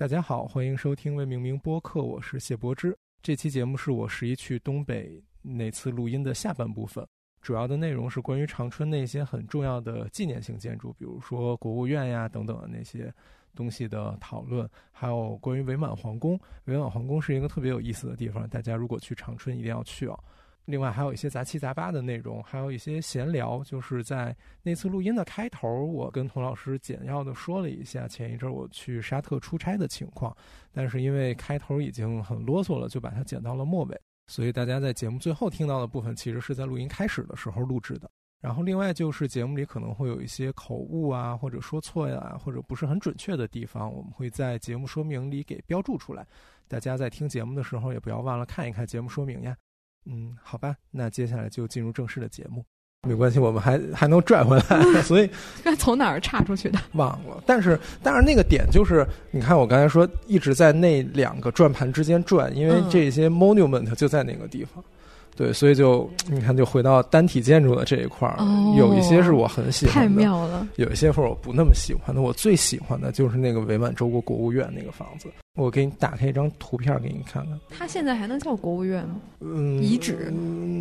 [0.00, 2.96] 大家好，欢迎收听《为明明播客》，我是谢柏之。
[3.20, 7.06] 这期节目是我十一去东北那次录音的下半部分，
[7.42, 13.12] 主要的内容是关于长春那些很重要的纪念性建筑，比如说国务院呀等等的那些
[13.54, 16.40] 东西的讨论，还有关于伪满皇宫。
[16.64, 20.18] 伪满皇宫是一个特别有意思的地方，大家如果去长春一定要去哦。
[20.66, 23.62] 另外还有一些杂七杂八的内容，还有一些闲聊。
[23.64, 30.36] 就是在那次录音的开头，我跟童老师简要的说了一下前一阵我去沙特出差的情况，
[30.70, 34.00] 但是因为开头已经很啰嗦了，就把它剪到了末尾。
[34.28, 38.08] 所以大家在节目最后听到的部分，其实是在录音开始的时候录制的。
[38.40, 46.26] 然后另外就是节目里可能会有一些口误啊，或者说错呀，或者不是很准确的地方，我们会在节目说明里给标注出来。
[46.68, 49.56] 大家在听节目的时候，也不要忘了看一看节目说明呀。
[50.06, 52.64] 嗯，好吧，那接下来就进入正式的节目。
[53.08, 54.82] 没关系，我们还还能拽回来。
[55.02, 55.30] 所以，
[55.64, 56.78] 那从哪儿岔出去的？
[56.92, 57.42] 忘了。
[57.46, 64.84] 但是，但是那个点就是，你看我刚才说一直在那两个转盘之间转，因为这些 monument 就在那个地方。
[65.36, 68.36] 对，所以就你看，就回到单体建筑的这一块儿，
[68.76, 70.66] 有一些是我很喜欢的，太妙了。
[70.76, 75.28] 有一些是我不那么喜欢的，我最喜欢的就是那个伪满洲国国务院那个房子。
[75.56, 77.58] 我给你打开一张图片给你看看。
[77.70, 79.16] 它现在还能叫国务院吗？
[79.40, 80.32] 嗯，遗址、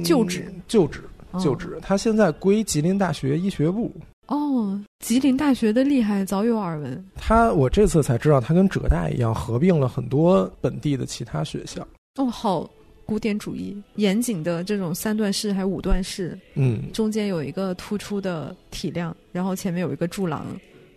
[0.03, 1.03] 旧址、旧址、
[1.39, 1.79] 旧址。
[1.81, 3.91] 它现在归吉林大学医学部。
[4.27, 7.03] 哦，吉林大学的厉害，早有耳闻。
[7.15, 11.85] 它，我这次才知道，它跟浙大一样，合并了很多本地的其他学校。
[12.17, 12.69] 哦，好。
[13.09, 16.37] 古典主义严谨的这种三段式还是五段式？
[16.53, 20.45] 嗯，中间有一个突出的体量，然后前面有一个柱廊，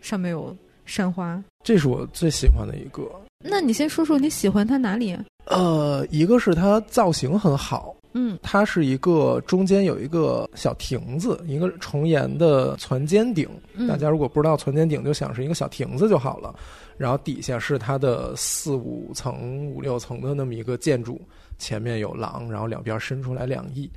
[0.02, 1.42] 上面有山花。
[1.64, 3.10] 这是我最喜欢的一个。
[3.38, 5.16] 那你先说说你喜欢它哪里？
[5.46, 13.48] 呃，一个是它造型很好，嗯，它是一个中间有一个小亭子，一个重檐的攒尖顶。
[13.88, 16.55] 大家如果不知道攒尖顶，就想是一个小亭子就好了。
[16.98, 21.18] 然后底下是它的四五层、五六层的那么一个建筑。
[21.62, 23.88] 前面有廊，然后两边伸出来两翼，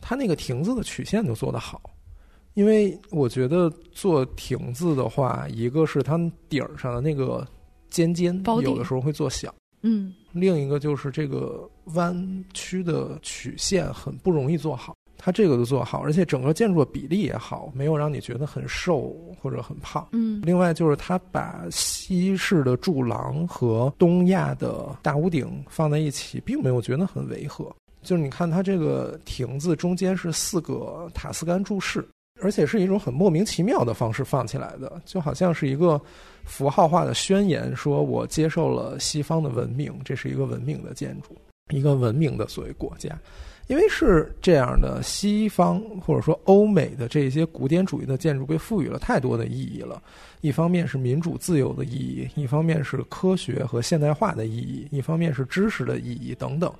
[0.00, 1.80] 它那个亭子的曲线就做得好，
[2.54, 7.46] 因为我觉得做亭子的话，一个是它顶儿上的那个
[7.88, 14.96] 尖尖，有的时候会做小，嗯，另一个就是这个弯曲的曲线很不容易做好。
[15.24, 20.06] 它这个都做好，而且整个建筑的比例也好，没有让你觉得很瘦或者很胖。
[20.12, 27.74] 嗯，另外就是它把西式的柱廊和东亚的大屋顶放在一起，并没有觉得很违和。
[28.02, 32.06] 就是你看它这个亭子中间是四个塔斯干柱式，
[32.42, 35.98] 而且是一种很莫名其妙的方式放起来的，就好像是一个
[36.44, 41.34] 符号化的宣言，说我接受了西方的文明，这是一个文明的建筑，
[41.72, 43.18] 一个文明的所谓国家。
[43.66, 50.02] 因为是这样的，西方或者说欧美的这些古典主义的建筑被赋予了太多的意义了。
[50.42, 56.70] 一方面是民主自由的意义，一方面是科学和现代化的意义，一方面是知识的意义等等。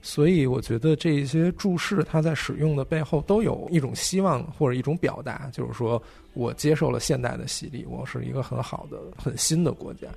[0.00, 6.02] 所以，我觉得这些注释它在使用的背后都有一种希望或者一种表达，就是说
[6.32, 10.08] 我接受了现代的洗礼，我是一个很好的、很新的国家。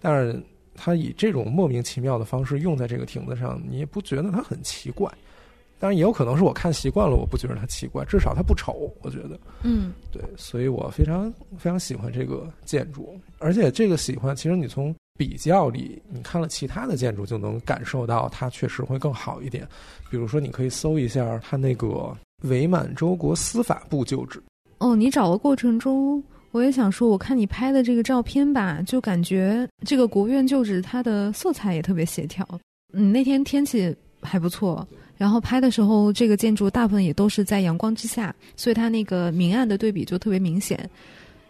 [0.00, 0.40] 但是，
[0.72, 5.12] 它以这种莫名其妙的方式用在这个亭子上，你也不觉得它很奇怪。
[5.84, 8.90] 当然也有可能是我看习惯了，我不觉得它奇怪，至少它不丑。
[9.02, 19.68] 我觉得，嗯，对，所以我非常非常喜欢这个建筑，而且这个喜欢，其实你从比较里，你看了其他的建筑，就能感受到它确实会更好一点。
[20.08, 24.42] 比如说，你可以搜一下它那个伪满洲国司法部旧址。
[24.78, 32.48] 哦，你找的过程中，我也想说，我看你拍的这个照片吧，就感觉这个国务院旧址它的色彩也特别协调。
[32.94, 34.88] 嗯，那天天气还不错。
[35.16, 40.88] 然后拍的时候，这个建筑大部分也都是在阳光之下，所以它那个明暗的对比就特别明显。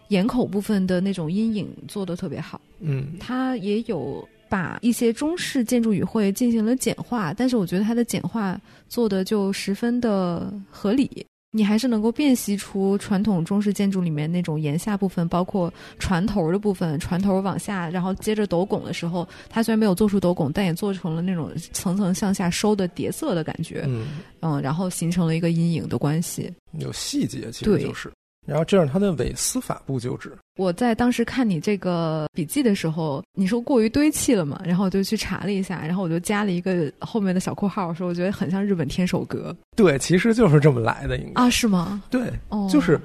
[0.09, 2.61] 檐口部分的那种阴影做的特别好。
[2.81, 11.27] 嗯，它也有把一些中式建筑语汇进行了简化，但是我觉得它的简化做的就十分的合理。
[11.57, 23.85] 你还是能够辨析出传统中式建筑里面那种檐下部分，包括船头的部分，船头往下，然后接着斗拱的时候，它虽然没有做出斗拱，但也做成了那种层层向下收的叠色的感觉。
[23.87, 24.09] 嗯，
[24.41, 26.53] 嗯，然后形成了一个阴影的关系。
[26.73, 28.11] 有细节，其实就是。
[28.47, 30.33] 然后这是他的伪司法部就职。
[30.57, 34.61] 我在当时看你这个笔记的时候，你说过于堆砌了嘛？
[34.65, 39.55] 然后我就去查了一下，然后我就加了一个后面的小括号，说我觉得很像日本天守阁。
[39.75, 41.51] 对，其实就是这么来的，应该啊？
[41.51, 42.03] 是吗？
[42.11, 43.01] 对，哦，就是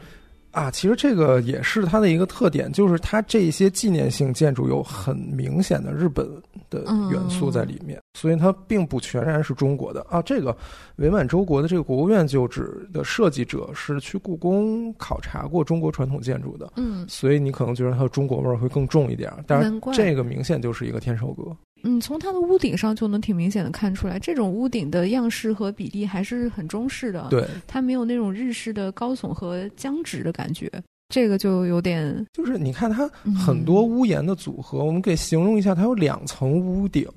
[0.52, 6.28] 啊，其实这个也是它的一个特点，就是它这些纪念性建筑有很明显的日本
[6.70, 10.22] 的元素在里面，所以它并不全然是中国的啊。
[10.24, 10.56] 这个
[10.96, 21.56] 伪满洲国的这个国务院旧址的设计者是去故宫考察过中国传统建筑的，嗯所以你可能觉得它的中国味儿会更重一点，但是这个明显就是一个天守阁。
[21.84, 30.72] 嗯，从它的屋顶上就能挺明显的看出来，这种屋顶的样式和比例还是很中式的，，对，它没有那种日式的高耸和僵直的感觉，
[31.10, 37.08] 这个就有点就是你看它嗯很多屋檐的组合，我们给形容一下，它有两层屋顶，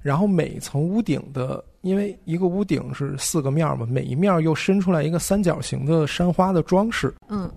[0.00, 7.12] 然后每层屋顶的，因为一个屋顶是四个面儿嘛，每一面儿又伸出来一个三角形的山花的装饰。
[7.28, 7.50] 嗯，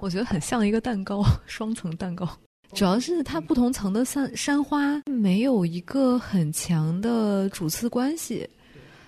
[0.00, 2.28] 我觉得很像一个蛋糕， 双层蛋糕。
[2.74, 8.48] 主要是它不同层的山山花没有一个很强的主次关系。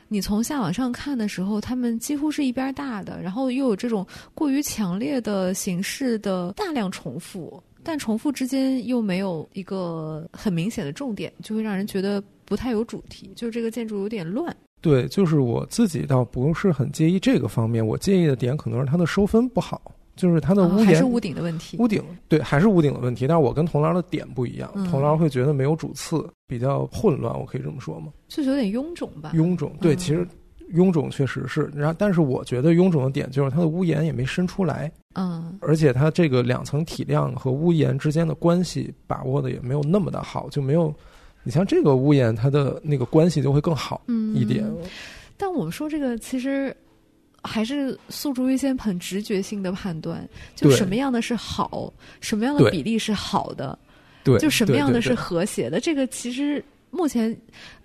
[0.08, 4.04] 你从下往上看的时候，它们几乎是一边大的，然后又有这种
[4.34, 14.54] 过于强烈的形式的大量重复，但重复之间又没有一个很明显的重点，就会让人觉得不太有主题，就这个建筑有点乱。
[14.80, 19.80] 对，就是我自己倒不是很介意这个方面，我介意的点可能是它的收分不好，
[20.20, 21.78] 就是它的屋檐、是屋顶的问题。
[21.78, 23.26] 屋顶对，还是屋顶的问题。
[23.26, 28.12] 但是我跟同僚的点不一样，嗯同僚会觉得没有主次，比较混乱，我可以这么说吗？
[28.28, 29.32] 就是有点臃肿吧。
[29.34, 30.26] 臃肿，对，嗯其实
[30.75, 31.70] 臃肿确实是。
[31.75, 40.94] 然后，但是我觉得臃肿的点就是它的屋檐也没伸出来，嗯而且它这个两层体量和屋檐之间的关系把握的也没有那么的好，就没有。
[41.43, 44.70] 你像这个屋檐，它的那个关系就会更好嗯一点。
[45.38, 46.76] 但我们说这个其实
[47.42, 53.78] 还是诉诸于一些很直觉性的判断，就什么样的是好，什么样的比例是好的，
[54.22, 55.81] 对，就什么样的是和谐的。
[55.81, 57.34] 这个其实目前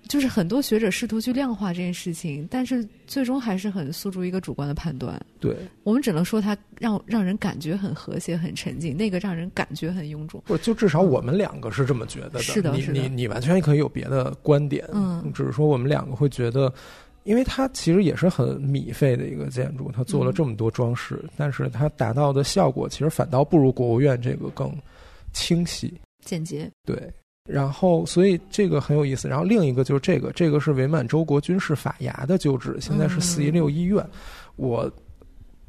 [0.08, 5.20] 就是很多学者试图去量化这件事情，但是最终还是很诉诸一个主观的判断。
[5.40, 10.44] 对，我们只能说它让让人感觉很和谐、很沉静，那个让人感觉很臃肿。
[10.46, 12.40] 不就至少我们两个是这么觉得的。
[12.40, 16.74] 你是的是的你你完全可以有别的观点，嗯只是说我们两个会觉得。
[17.26, 24.72] 因为它其实也是很米费的一个建筑，它做了嗯这么多装饰，但是它达到的效果其实反倒不如国务院这个更
[25.34, 25.94] 清晰。
[26.24, 27.12] 简洁，对，
[27.50, 29.28] 然后所以这个很有意思。
[29.28, 34.04] 然后另一个就是这个，这个是伪满洲国军事法衙的旧址，现在是四一六医院。
[34.56, 34.90] 我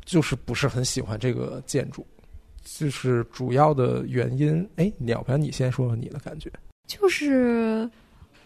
[0.05, 2.07] 就是不是很喜欢这个建筑，
[2.65, 4.67] 就是主要的原因。
[4.77, 6.51] 哎，要不然你先说说你的感觉。
[6.87, 7.91] 就是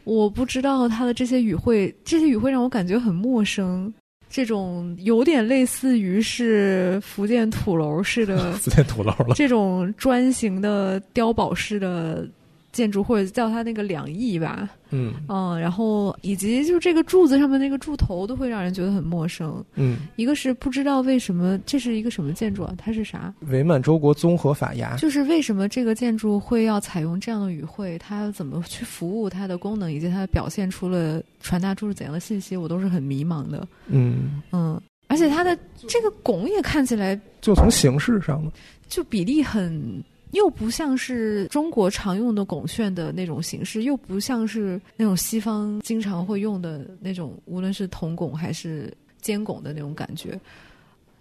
[0.04, 3.92] 我不知道他的这些语汇，这些语汇让我感觉很陌生。
[4.28, 12.28] 这种有点类似于是福建土楼式的 福建土楼了，这种砖形的碉堡式的
[12.72, 19.64] 建筑，或者叫它那个两翼吧，嗯嗯，然后以及就这个柱子上面那个柱头都会让人觉得很陌生。
[19.74, 22.74] 嗯，一个是不知道为什么这是一个什么建筑啊？
[22.78, 23.34] 它是啥？
[23.48, 24.96] 伪满洲国综合法衙。
[24.98, 27.98] 就是为什么这个建筑会要采用这样的语汇？
[27.98, 33.66] 它要怎么去服务它的功能，以及它表现出了传达出了怎样的信息，我都是很迷茫的。
[33.88, 35.58] 嗯，嗯，而且它的
[35.88, 38.52] 这个拱也看起来就从形式上呢，
[38.88, 40.02] 就比例很，
[40.32, 50.38] 又不像是中国常用的拱券的那种形式，又不像是那种西方经常会用的那种，无论是筒拱还是尖拱的那种感觉，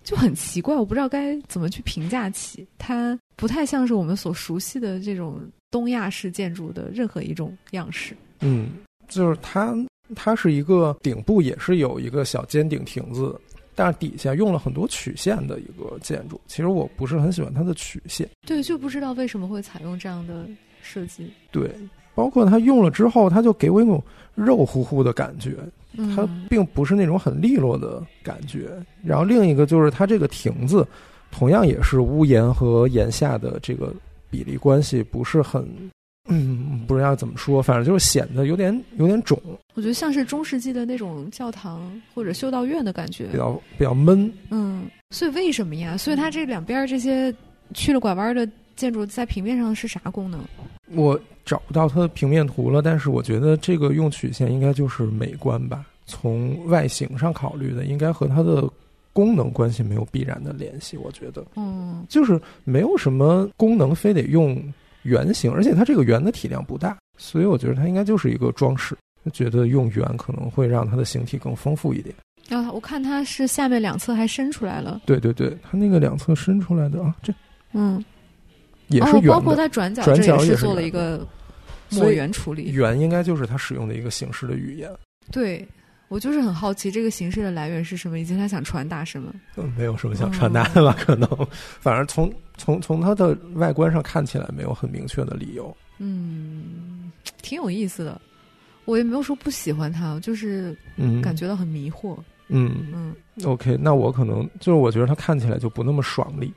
[0.04, 0.76] 就很奇怪。
[0.76, 5.42] 我不知道该怎么去评价起它，不太像是我们所熟悉的这种
[5.72, 8.16] 东亚式建筑的任何一种样式。
[8.42, 8.70] 嗯，
[9.08, 9.76] 就是它，
[10.16, 13.40] 它是一个顶部也是有一个小尖顶亭子，
[13.80, 16.38] 但是底下用了很多曲线的一个建筑。
[16.48, 20.46] 其实我不是很喜欢它的曲线，对，就不知道为什么会采用这样的
[20.82, 21.32] 设计。
[21.50, 21.74] 对，
[22.14, 24.04] 包括它用了之后，它就给我一种
[24.36, 25.56] 肉乎乎的感觉，
[25.94, 28.72] 嗯，它并不是那种很利落的感觉。
[29.02, 30.86] 然后另一个就是它这个亭子，
[31.32, 33.94] 同样也是屋檐和檐下的这个
[34.30, 35.66] 比例关系不是很。
[36.30, 39.38] 嗯，不知道怎么说，反正就是显得有点有点肿，
[39.74, 43.26] 我觉得像是中世纪的那种教堂或者修道院的感觉。
[43.28, 44.32] 比较比较闷。
[44.50, 45.98] 嗯，所以为什么呀？
[45.98, 47.34] 所以它这两边这些
[47.74, 50.40] 去了拐弯的建筑在平面上是啥功能？
[50.92, 55.86] 我找不到它的平面图了，但是我觉得这个用曲线应该就是美观吧。
[56.06, 58.68] 从外形上考虑的，应该和它的
[59.14, 60.98] 功能关系没有必然的联系。
[60.98, 64.60] 我觉得嗯就是没有什么功能非得用
[65.04, 68.96] 圆形，而且它这个圆的体量不大，所以我觉得它应该就是一个装饰。
[69.26, 72.16] 就觉得用圆可能会让它的形体更丰富一点。
[72.48, 77.34] 然后我看它是下面两侧还伸出来了，对对对，它那个两侧伸出来的啊，这
[77.74, 78.04] 嗯，
[78.88, 79.30] 也是哦，圆的。
[79.30, 81.28] 包括它转角转这也是角也是做了一个
[81.90, 82.72] 抹圆处理。
[82.72, 84.90] 圆应该就是它使用的一个形式的语言。
[85.34, 85.68] 对，
[86.08, 89.36] 我就是很好奇这个形式的来源是什么，以及他想传达什么。
[89.58, 90.96] 嗯，没有什么想传达的吧？
[90.98, 91.30] 可能，
[91.82, 95.76] 反正从从从它的外观上看起来没有很明确的理由。
[95.98, 97.12] 嗯，
[97.42, 98.22] 挺有意思的。
[98.86, 102.18] 我也没有说不喜欢它，就是嗯，感觉到很迷惑。
[102.48, 106.52] 嗯嗯，OK，那我可能就是我觉得它看起来就不那么爽利，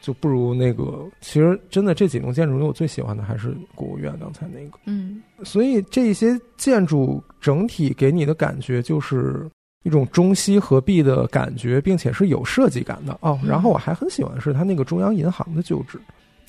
[0.00, 1.08] 就不如那个。
[1.20, 4.78] 其实真的这几栋建筑里，我最喜欢的还是国务院刚才那个。
[4.86, 9.48] 嗯所以这些建筑整体给你的感觉就是
[9.82, 13.38] 一种中西合璧的感觉，并且是有设计感的哦。
[13.42, 16.00] 嗯然后我还很喜欢的是它那个中央银行的旧址，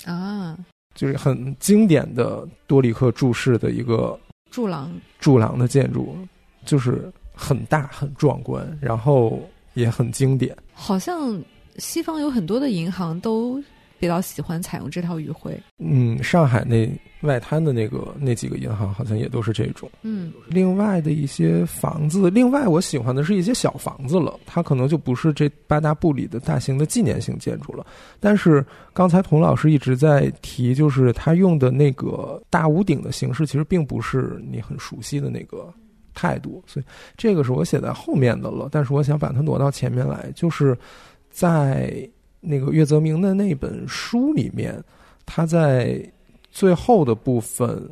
[0.04, 0.58] 啊，
[0.94, 4.18] 就是很经典的多里克柱式的一个
[4.50, 4.92] 柱廊。
[5.18, 6.16] 柱廊的建筑，
[6.64, 9.40] 就是很大很壮观，然后
[9.74, 10.54] 也很经典。
[10.74, 11.40] 好像
[11.78, 13.62] 西方有很多的银行都
[14.02, 15.56] 比较喜欢采用这套语汇。
[15.78, 16.90] 嗯，上海那
[17.20, 19.88] 外滩的那个那几个银行好像也都是这种。
[20.02, 27.86] 嗯另外的一些房子，另外我喜欢的是一些小房子了，它可能就不是这八大部里的大型的纪念性建筑了。
[28.18, 35.72] 但是刚才童老师一直在提，就是他用的那个大屋顶的形式，其实并不是你很熟悉的那个
[36.12, 36.84] 态度，所以
[37.16, 38.68] 这个是我写在后面的了。
[38.72, 40.76] 但是我想把它挪到前面来，就是
[41.30, 42.04] 在
[42.42, 44.78] 那个岳泽明的那本书里面，
[45.24, 46.04] 他在
[46.50, 47.88] 最后的部分。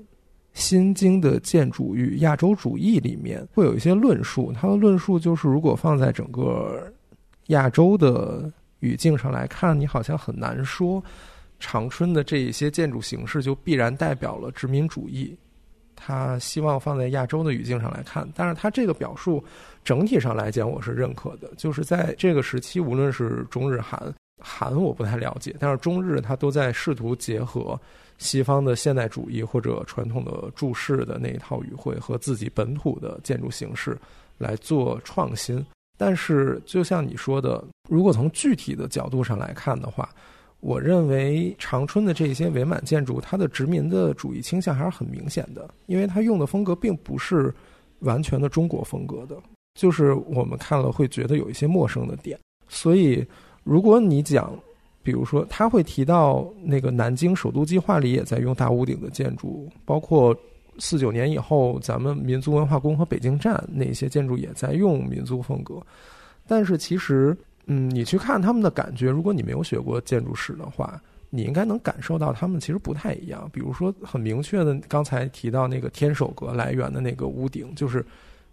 [0.53, 6.93] 新经的建筑与亚洲主义里面会有一些论述，他的论述就是，如果放在整个
[7.47, 11.03] 亚洲的语境上来看，你好像很难说
[11.61, 15.35] 长春的这一些建筑形式就必然代表了殖民主义。
[15.95, 19.43] 他希望放在亚洲的语境上来看，但是他这个表述
[19.85, 21.49] 整体上来讲，我是认可的。
[21.57, 27.79] 就是在这个时期，无论是中日韩，韩我不太了解，但是中日他都在试图结合
[28.19, 33.97] 西方的现代主义或者传统的注释的那一套语汇和自己本土的建筑形式
[34.39, 35.65] 来做创新。
[35.99, 40.09] 但是，就像你说的，如果从具体的角度上来看的话，
[40.61, 47.55] 我认为长春的这些伪满建筑，它的殖民的主义倾向还是很明显的，因为它用的风格并不是
[48.01, 49.37] 完全的中国风格的，
[49.75, 52.39] 就是我们看了会觉得有一些陌生的点。
[52.67, 53.27] 所以，
[53.71, 54.53] 如果你讲，
[55.01, 60.37] 比如说他会提到那个南京首都计划里也在用大屋顶的建筑，包括
[60.81, 65.81] 四九年以后咱们民族文化宫和北京站那些建筑也在用民族风格，
[66.49, 67.37] 但是其实。
[67.67, 73.49] 嗯，你去看他们的感觉，如果你没有学过建筑史的话，你应该能感受到他们其实不太一样。
[73.53, 78.05] 比如说，很明确的，刚才提到那个天守阁来源的那个屋顶，就是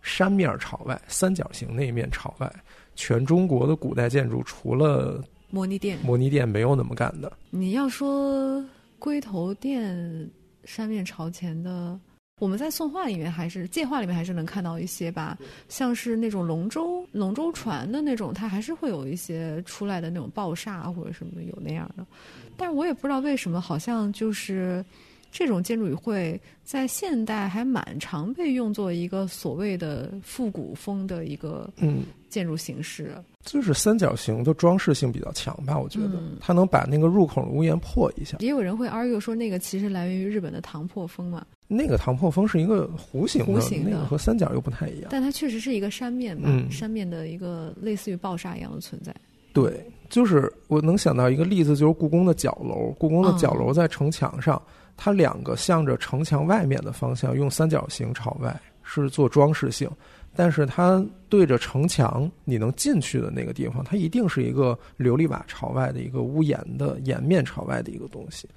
[0.04, 2.54] 山面朝外，三角形那一面朝外。
[2.98, 7.32] 全中国的古代建筑，除了模拟殿，模拟殿没有那么干的。
[7.52, 8.62] 你要说
[9.00, 10.30] 龟头殿
[10.66, 11.98] 山面朝前的。
[12.40, 15.36] 我们在宋画里面还是界画里面还是能看到一些吧，
[15.70, 22.06] 像是那种龙舟龙舟船的那种，它还是会有一些出来的那种爆煞或者什么有那样的，
[22.56, 24.86] 但是我也不知道为什么，好像就是
[25.32, 38.38] 这种建筑语汇在现代还蛮常被用作一个所谓的复古风的一个嗯建筑形式，就是三角形的装饰性比较强吧，我觉得、嗯、它能把那个入口的屋檐破一下。
[38.40, 41.46] 也有人会 argue 说那个其实来源于日本的唐破风嘛。
[41.70, 45.08] 那个唐破风是一个弧形的，弧形的那个和三角又不太一样。
[45.10, 49.14] 但它确实是一个山面吧，嗯、山面的一个类似于爆煞一样的存在。
[49.54, 52.94] 对，就是我能想到一个例子，就是故宫的角楼。
[53.00, 59.90] 故宫的角楼在城墙上，嗯、它两个向着城墙外面的方向用三角形朝外，是做装饰性。
[60.38, 68.48] 但是它对着城墙，你能进去的那个地方，它一定是一个琉璃瓦朝外的一个屋檐的檐面朝外的一个东西。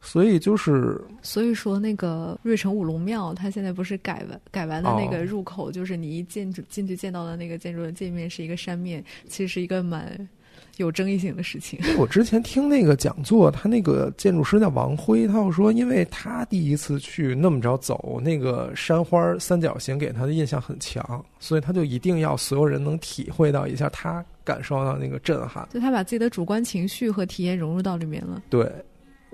[0.00, 10.28] 所以就是，所以说那个瑞城五龙庙，它现在不是改完改完的那哦个入口，就是你一进进去见到的那个建筑的界面是一个山面，其实是一个蛮
[10.78, 11.78] 有争议性的事情。
[11.98, 25.68] 我之前听那个讲座，他那个建筑师叫王辉，他又说，因为他第一次去那么着走那个山花三角形，给他的印象很强，所以他就一定要所有人能体会到一下他感受到那个震撼。
[25.72, 28.42] 就他把自己的主观情绪和体验融入到里面了。
[28.50, 28.70] 对。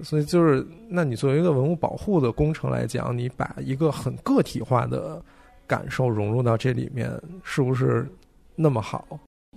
[0.02, 5.22] 所以就是，那你作为一个文物保护的工程来讲，你把一个很个体化的
[5.66, 7.10] 感受融入到这里面，
[7.44, 8.08] 是不是
[8.56, 9.06] 那么好？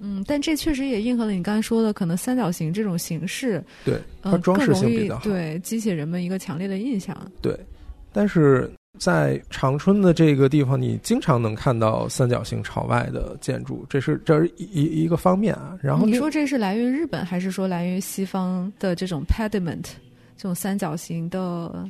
[0.03, 7.17] 嗯，但这确实也应和了你刚才说的，可能三角形这种形式，对它装饰性比较好，呃、对激起人们一个强烈的印象。
[7.41, 7.57] 对，
[8.11, 8.69] 但是
[8.99, 15.77] 在长春的这个地方，你经常能看到三角形朝外的建筑，这是这是一一个方面啊。
[15.81, 19.85] 然后你说这是来源于日本，还是说来源于西方的这种 pediment？
[20.35, 21.39] 这种三角形的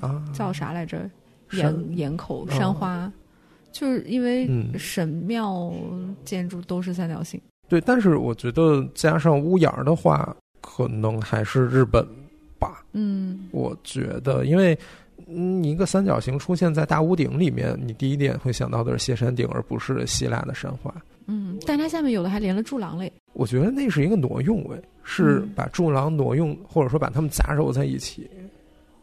[0.02, 1.10] 啊，叫啥来着？
[1.52, 3.12] 檐檐口山花，
[3.72, 5.72] 就是因为嗯神庙
[6.26, 7.40] 建筑都是三角形。
[7.74, 12.08] 对，但是我觉得加上屋檐儿的话，可能还是日本
[12.60, 12.84] 吧。
[12.92, 14.78] 嗯我觉得，因为
[15.26, 20.94] 嗯，一个三角形出现在大屋顶里面，你第一点会想到的是谢山顶，而不是希腊的神话。
[21.26, 23.12] 嗯，但它下面有的还连了柱廊嘞。
[23.34, 28.30] 我觉得那是一个挪用位，是嗯把柱廊挪用，或者说把它们杂糅在一起。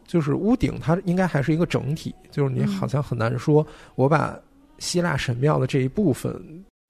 [0.07, 4.39] 就是屋顶，它应该还是一个整体，就是你嗯好像很难说，我把
[4.77, 6.33] 希腊神庙的这一部分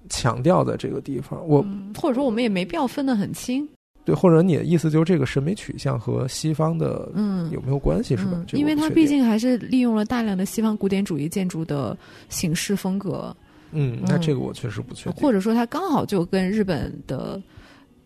[0.09, 1.39] 强调在这个地方。
[1.47, 3.67] 我嗯，或者说我们也没必要分得很清。
[4.03, 8.31] 对，或者你的意思就是这个审美取向和西方的嗯，有没有关系，是吧？
[8.33, 11.95] 嗯因为它毕竟还是利用了大量的西方古典主义建筑的
[12.27, 13.35] 形式风格，
[13.71, 15.21] 嗯，那嗯这个我确实不确定。
[15.21, 17.39] 或者说它刚好就跟日本的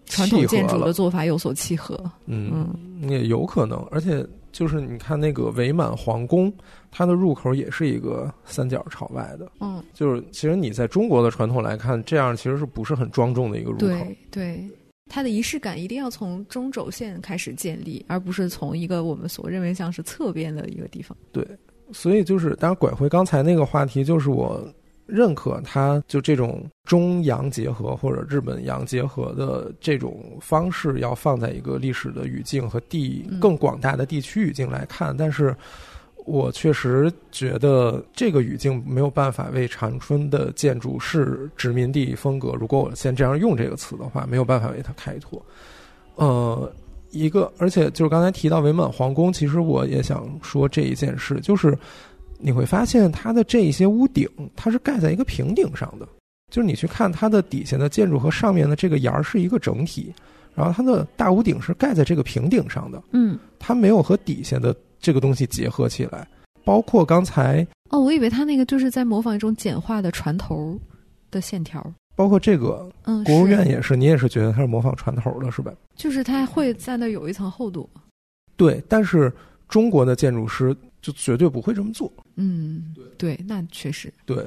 [0.06, 1.98] 传统建筑的做法有所契合。
[2.26, 2.68] 嗯，
[3.04, 4.22] 也有可能，而且
[4.56, 6.52] 就是你看那个伪满皇宫，
[6.90, 9.52] 它的入口也是一个三角朝外的。
[9.60, 13.86] 嗯，就是其实你在中国的传统来看，这样其实是不是很庄重的一个入口？
[13.86, 14.70] 对对，
[15.08, 21.18] 它的仪式感一定要从中轴线开始建立，而不是从一个我们所认为像是侧边的一个地方。
[21.34, 21.46] 对
[21.92, 24.66] 所以就是，当然拐回刚才那个话题，就是我
[25.06, 35.56] 认可它就这种中洋结合或者日本洋结合的这种方式，要放在一个历史的语境和地更广大的地区语境来看，但是。
[36.28, 42.54] 我确实觉得这个语境没有办法为长春的建筑是殖民地风格。
[42.60, 45.40] 如果我先这样用这个词的话，没有办法为它开拓。
[46.16, 46.74] 呃，
[47.12, 51.78] 一个，而且就是刚才提到伪满皇宫，其实我也想说这一件事，就是
[52.38, 56.08] 你会发现它的这一些屋顶，它是盖在一个平顶上的，
[56.52, 60.14] 就是你去看它的底下的建筑和上面的这个檐儿是一个整体，
[60.54, 66.28] 然后它的大屋顶是盖在这个平顶上的，嗯，它没有和底下的这个东西结合起来。
[66.64, 70.80] 包括刚才，哦，我以为它那个就是在模仿一种简化的船头
[71.30, 71.86] 的线条。
[72.16, 75.72] 包括这个嗯，国务院也是，你也是觉得它是模仿船头的，是吧？
[75.96, 77.90] 就是它会在那有一层厚度。
[78.56, 79.32] 对，但是
[79.68, 80.76] 中国的建筑师
[81.06, 82.12] 就绝对不会这么做。
[82.36, 84.44] 嗯，对，那确实，对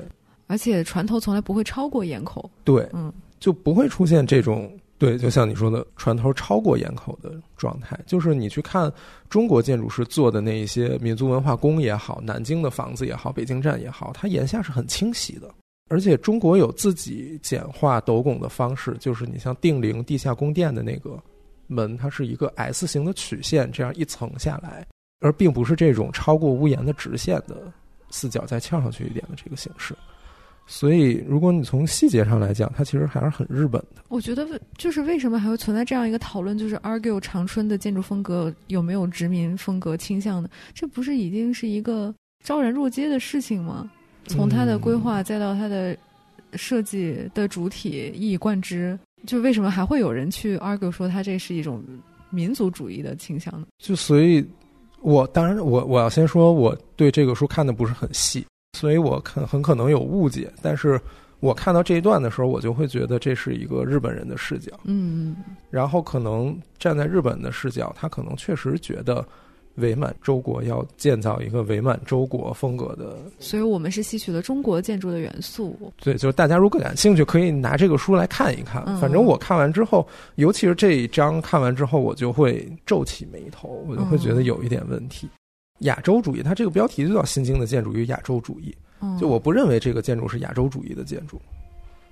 [0.49, 2.51] 而且船头从来不会超过檐口。
[2.65, 7.97] 对，嗯就不会出现这种对，就像你说的，船头超过檐口的状态。
[8.09, 8.93] 就是你去看
[9.29, 15.49] 中国建筑师做的那一些民族文化宫也好，南京的房子也好，北京站也好，它檐下是很清晰的。
[15.89, 21.23] 而且中国有自己简化斗拱的方式，就是你像定陵地下宫殿的那个
[21.69, 24.85] 门，它是一个 S 型的曲线，这样一层下来，
[25.21, 27.73] 而并不是这种超过屋檐的直线的
[28.11, 29.95] 四角再翘上去一点的这个形式。
[30.71, 34.03] 所以，如果你从细节上来讲，它其实还是很日本的。
[34.09, 40.49] 我觉得就是为什么还会存在这样一个讨论，就是 argue 长春的建筑风格有没有殖民风格倾向呢？
[40.75, 43.91] 这不是已经是一个昭然若揭的事情吗？
[44.27, 45.97] 从它的规划再到它的
[46.53, 51.83] 设计的主体一以贯之，就为什么还会有人去 argue 说它这是一种
[52.29, 53.67] 民族主义的倾向呢？
[53.79, 54.47] 就所以，
[55.09, 58.45] 我当然我我要先说，我对这个书看的不是很细，
[58.75, 60.53] 所以我看很可能有误解。
[60.61, 61.01] 但是
[61.41, 64.71] 我看到这一段的时候，我就会觉得这是一个日本人的视角。
[64.85, 65.35] 嗯
[65.71, 69.27] 然后可能站在日本的视角，他可能确实觉得
[69.79, 73.17] 伪满洲国要建造一个伪满洲国风格的。
[73.41, 75.77] 所以我们是吸取了中国建筑的元素。
[76.01, 78.83] 对，就是大家如果感兴趣，可以拿这个书来看一看。
[78.87, 85.29] 嗯反正我看完之后，尤其是这一章看完之后，我就会皱起眉头，我就会觉得有一点问题。
[85.81, 88.71] 亚洲主义，它这个标题就叫《新京的建筑与亚洲主义》。
[89.01, 91.41] 嗯，就我不认为这个建筑是亚洲主义的建筑，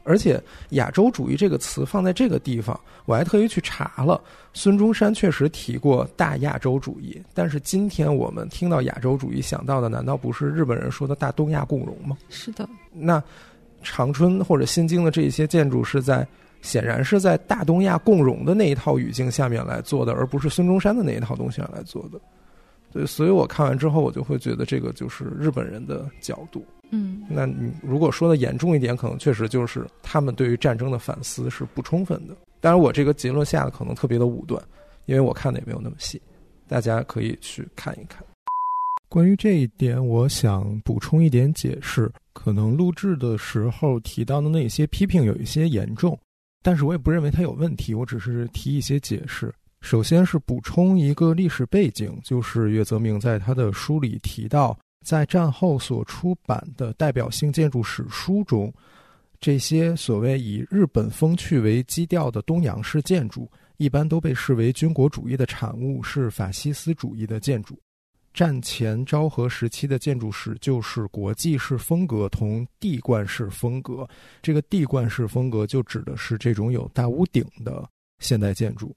[0.07, 0.41] 而且
[0.71, 4.21] “亚洲主义”这个词放在这个地方，我还特意去查了，
[4.53, 12.17] 孙中山确实提过大亚洲主义，但是今天我们听到亚洲主义想到的，难道不是日本人说的大东亚共荣吗？
[12.29, 13.23] 是的，那
[13.83, 16.27] 长春或者新京的这些建筑是在
[16.63, 22.21] 显然是在大东亚共荣的那一套语境下面来做的，而不是孙中山的那一套东西上来做的。
[22.97, 26.65] 对，所以我看完之后，我就会觉得这个就是日本人的角度。
[26.91, 32.35] 嗯那你如果说的严重一点，可能确实就是他们对于战争的反思是不充分的。
[32.59, 34.63] 当然，我这个结论下的可能特别的武断，
[35.05, 36.19] 因为我看的也没有那么细，
[36.67, 38.25] 大家可以去看一看。
[39.11, 42.11] 关于这一点，我想补充一点解释。
[42.33, 46.19] 可能录制的时候提到的那些批评有一些严重，
[46.63, 49.53] 但是我也不认为它有问题，我只是提一些解释。
[49.87, 58.75] 首先是补充一个历史背景，就是岳泽明在他的书里提到，在战后所出版的代表性建筑史书中，
[59.39, 67.79] 这些所谓以日本风趣为基调的东洋式建筑，一般都被视为军国主义的产物，是法西斯主义的建筑。
[68.35, 74.05] 战前昭和时期的建筑史就是国际式风格同地冠式风格。
[74.43, 78.93] 这个地冠式风格就指的是这种有大屋顶的现代建筑。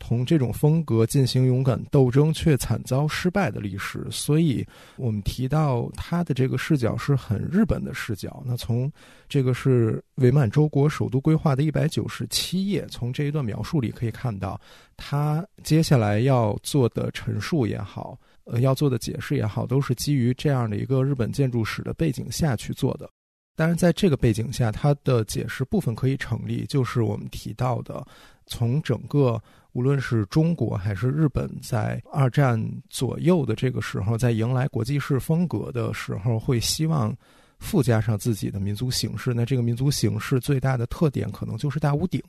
[0.00, 8.42] 同这种风格进行勇敢斗争却惨遭失败的历史，所以我们提到他的这个视角是很日本的视角。
[8.44, 8.90] 那从
[9.28, 14.60] 这个是伪满洲国首都规划的一百九十七页，从这一段描述里可以看到，
[14.96, 23.08] 他接下来要做的陈述也好，呃，要做的解释也好，都是基于这样的一个日本建筑史的背景下去做的。
[23.56, 28.02] 当然，在这个背景下，他的解释部分可以成立，就是我们提到的，
[28.50, 29.40] 从整个。
[29.72, 37.16] 无论是中国还是日本，在二战左右的这个时候，在迎来国际式风格的时候，会希望
[37.60, 39.32] 附加上自己的民族形式。
[39.32, 42.20] 那这个民族形式最大的特点可能就是大屋顶。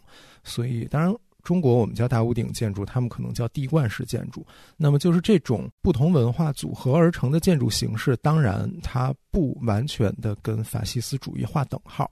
[0.43, 4.45] 所以，当然中国我们叫大屋顶建筑，他们可能叫地冠式建筑。
[4.77, 12.07] 那么，就是这种不同文化组合而成的建筑形式，当然它不完全的跟法西斯主义划等号，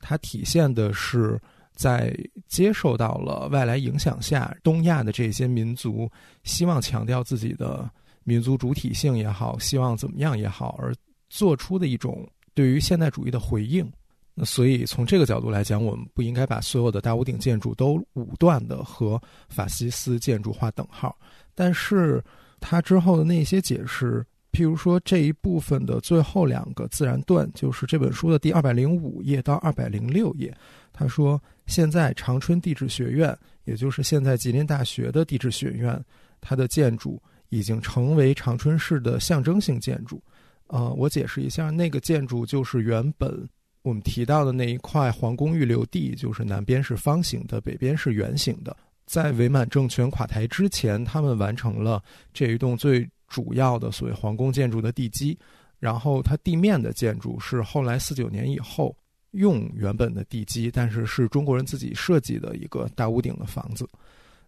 [0.00, 1.40] 它体现的是。
[1.74, 2.14] 在
[2.46, 6.08] 接受到了外来影响下，东亚的这些民族
[6.44, 7.90] 希望强调自己的
[8.24, 10.94] 民族主体性也好，希望怎么样也好，而
[11.28, 13.90] 做出的一种对于现代主义的回应。
[14.34, 21.16] 那所以从这个角度来讲，我们不应该把所有的大屋顶建筑都武断的和法西斯建筑划等号。
[21.54, 22.22] 但是
[22.60, 30.54] 他之后的那些解释，譬如说这一部分的最后两个自然段，就是这本书的第二百零五页到二百零六页，
[30.92, 31.42] 他说。
[31.72, 35.98] 现在长春地质学院，也就是现在吉林大学的地质学院，
[36.38, 40.22] 它的建筑已经成为长春市的象征性建筑。
[40.66, 43.48] 呃，我解释一下，那个建筑就是原本
[43.80, 48.76] 我们提到的那一块皇宫预留地，就是南边是方形的，北边是圆形的。
[49.06, 52.02] 在伪满政权垮台之前，他们完成了
[52.34, 55.38] 这一栋最主要的所谓皇宫建筑的地基，
[55.78, 58.94] 然后它地面的建筑是后来四九年以后。
[59.32, 63.88] 用原本的地基，但是是中国人自己设计的一个大屋顶的房子。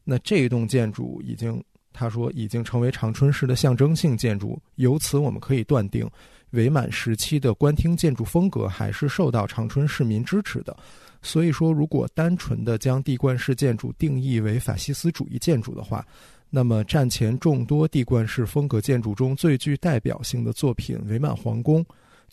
[0.05, 4.61] 那这一栋建筑已经，他说已经成为长春市的象征性建筑。
[4.77, 6.09] 由此我们可以断定，
[6.51, 10.77] 伪满时期的官厅建筑风格还是受到长春市民支持的。
[11.23, 16.07] 所以说，如果单纯的将地冠式建筑定义为法西斯主义建筑的话，
[16.51, 21.83] 那么战前众多地冠式风格建筑中最具代表性的作品——伪满皇宫。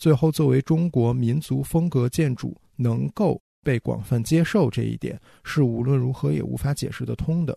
[0.02, 7.56] 最后，作为中国民族风格建筑能够被广泛接受，这一点是无论如何也无法解释得通的。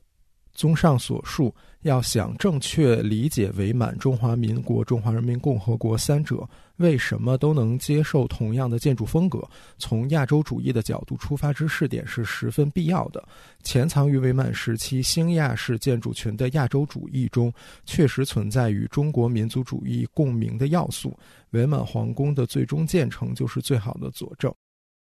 [0.53, 13.23] 综上所述，要想正确理解伪满、中华民国、中华人民共和国三者为什么都能接受同样的建筑风格，从亚洲主义的角度出发之试点是十分必要的。
[13.63, 17.53] 潜藏于伪满时期新亚式建筑群的亚洲主义中，
[17.85, 21.17] 确实存在与中国民族主义共鸣的要素。
[21.51, 24.53] 伪满皇宫的最终建成就是最好的佐证。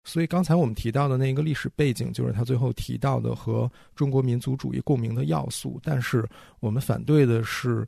[0.06, 5.80] 所以刚才我们提到的那个历史背景，就是他最后提到的和中国民族主义共鸣的要素。
[5.84, 6.28] 但是
[6.60, 7.88] 我们反对的是，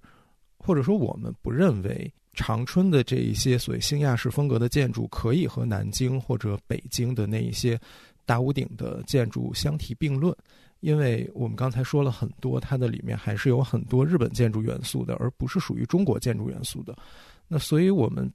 [0.60, 7.80] 或者说我们不认为长春的这一些所谓新亚式风格的建筑可以和南京或者北京的那一些
[8.26, 10.36] 大屋顶的建筑相提并论，
[10.80, 16.96] 因为我们刚才说了很多，它的里面还是有很多日本建筑元素的，而不是属于中国建筑元素的。
[17.48, 18.32] 那所以我们。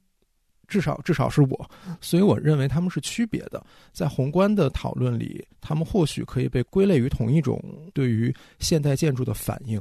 [0.69, 3.65] 至少，至少是我，所以我认为他们是区别的。
[3.93, 7.63] 在宏观的讨论里，他们或许可以被归类于同一种
[7.95, 9.81] 对于现代建筑的反应，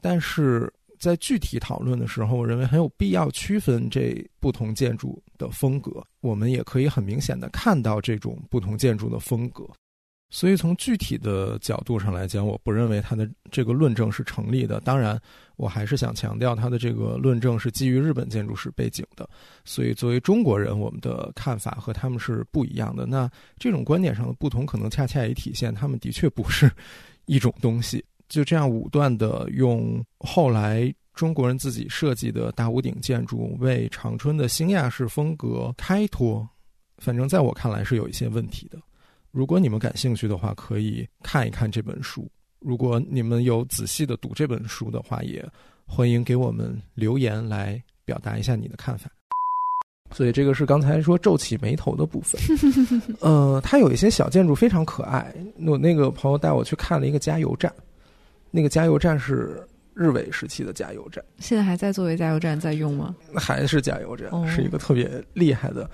[0.00, 0.68] 但是
[1.04, 6.02] 在具体讨论的时候，我认为很有必要区分这不同建筑的风格。
[6.20, 9.68] 我们也可以很明显的看到这种不同建筑的风格。
[10.30, 14.80] 所以从具体的角度上来讲，我不认为他的这个论证是成立的。
[14.80, 15.20] 当然，
[15.56, 19.28] 我还是想强调他的这个论证是基于日本建筑史背景的。
[19.64, 23.04] 所以，作为中国人，我们的看法和他们是不一样的。
[23.04, 26.68] 那这种观点上的不同，可能恰恰也体现他们的确不是
[27.26, 28.02] 一种东西。
[28.34, 36.46] 就这样武断的用后来中国人自己设计的大屋顶建筑为长春的新亚式风格开脱，
[36.98, 38.78] 反正在我看来是有一些问题的。
[39.30, 42.28] 如果你们感兴趣的话，可以看一看这本书。
[42.58, 45.46] 如果你们有仔细的读这本书的话，也
[45.86, 49.10] 欢迎给我们留言来表达一下你的看法。
[50.12, 52.40] 所以这个是刚才说皱起眉头的部分。
[53.20, 55.34] 呃，它有一些小建筑非常可爱。
[55.66, 57.72] 我那个朋友带我去看了一个加油站，
[58.54, 59.60] 那个加油站是
[59.94, 63.14] 日伪时期的加油站，现在还在作为加油站在用吗？
[63.34, 65.90] 还是加油站，是一个特别厉害的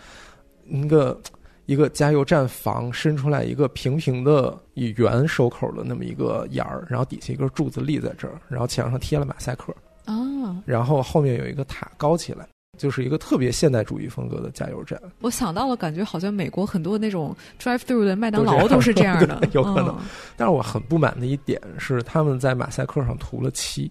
[0.66, 1.18] 一个。
[1.66, 9.72] 一个加油站房伸出来一个平平的以圆收口的那么一个眼儿，然后底下一根柱子立在这儿，然后墙上贴了马赛克。
[10.06, 12.44] 哦，啊，然后后面有一个塔高起来，
[12.80, 14.98] 就是一个特别现代主义风格的加油站。
[15.20, 23.90] 我想到了，感觉好像美国很多那种 drive through 的麦当劳都是这样的 对，有可能嗯但是我很不满的一点是，他们在马赛克上涂了漆。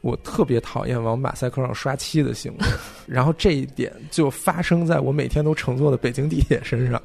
[0.00, 2.66] 我特别讨厌往马赛克上刷漆的行为，
[3.06, 6.98] 然后这一点就发生在我每天都乘坐的北京地铁身上。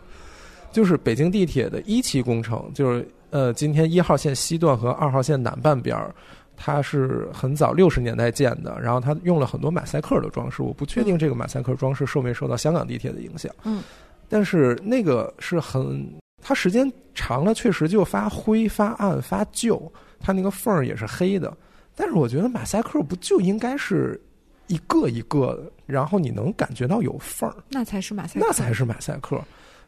[0.72, 6.14] 就是北京地铁的一期工程，就是呃，今天一号线西段和二号线南半边儿，
[6.58, 10.62] 它是很早六十年代建的，然后它用了很多马赛克的装饰。
[10.62, 13.84] 我不确定这个马赛克装饰受没受到香港地铁的影响，嗯，
[14.30, 16.08] 但是那个是很，
[16.42, 21.56] 它时间长了确实就发灰、发暗、发旧，它那个缝儿也是黑的。
[21.96, 24.22] 但是我觉得马赛克不就应该是
[24.68, 29.42] 一个一个的，然后你能感觉到有缝儿，那才是马赛克，那才是马赛克。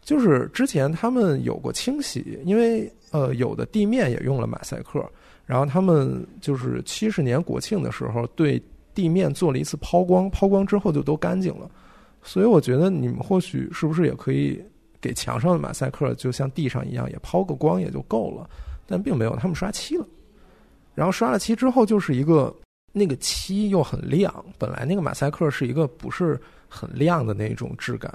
[0.04, 5.04] 就是之前他们有过清洗，因为呃有的地面也用了马赛克，
[5.48, 8.62] 然后他们就是七十年国庆的时候对
[8.94, 11.68] 地面做了一次抛光，抛光之后就都干净了。
[12.22, 14.62] 所以我觉得你们或许是不是也可以
[15.00, 18.48] 给墙上的马赛克，就像地上一样，也抛个光也就够了。
[18.86, 20.06] 但并没有，他们刷漆了。
[20.94, 22.54] 然后刷了漆之后，就是一个
[22.92, 28.12] 那个漆又很亮，本来那个马赛克是一个不是很亮的那种质感，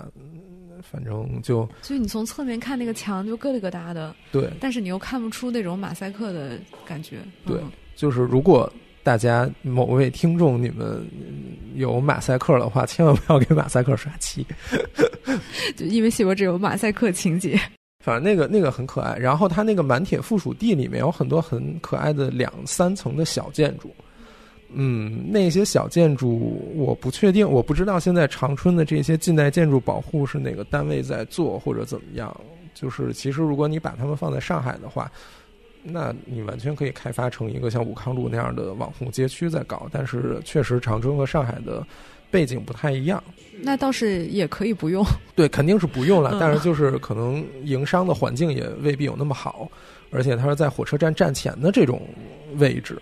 [0.83, 7.19] 反正就就是你从侧面看那个墙就疙里疙瘩的，对，但是你又看不出那种马赛克的感觉。
[7.47, 8.71] 对嗯就是如果
[9.03, 14.47] 大家某位听众你们嗯有马赛克的话，千万不要给马赛克刷漆。
[15.77, 17.61] 就因为戏文只有马赛克情节。
[18.05, 23.95] 反正那个那个很可爱，然后它那个满铁附属地里面有很多很可爱的两三层的小建筑，
[24.75, 32.35] 嗯，那些小建筑我不确定，我不知道现在长春的这些近代建筑保护是哪个单位在做或者怎么样。
[32.75, 35.11] 就是其实如果你把它们放在上海的话，
[35.83, 41.87] 那你完全可以开发成一个像武康路那样的网红街区在搞，但是确实长春和上海的
[42.31, 43.23] 背景不太一样。
[43.61, 45.05] 那倒是也可以不用。
[45.37, 49.69] 对，肯定是不用了嗯，但是就是可能营商的环境也未必有那么好，
[50.11, 52.01] 而且它是在火车站站前的这种
[52.57, 53.01] 位置，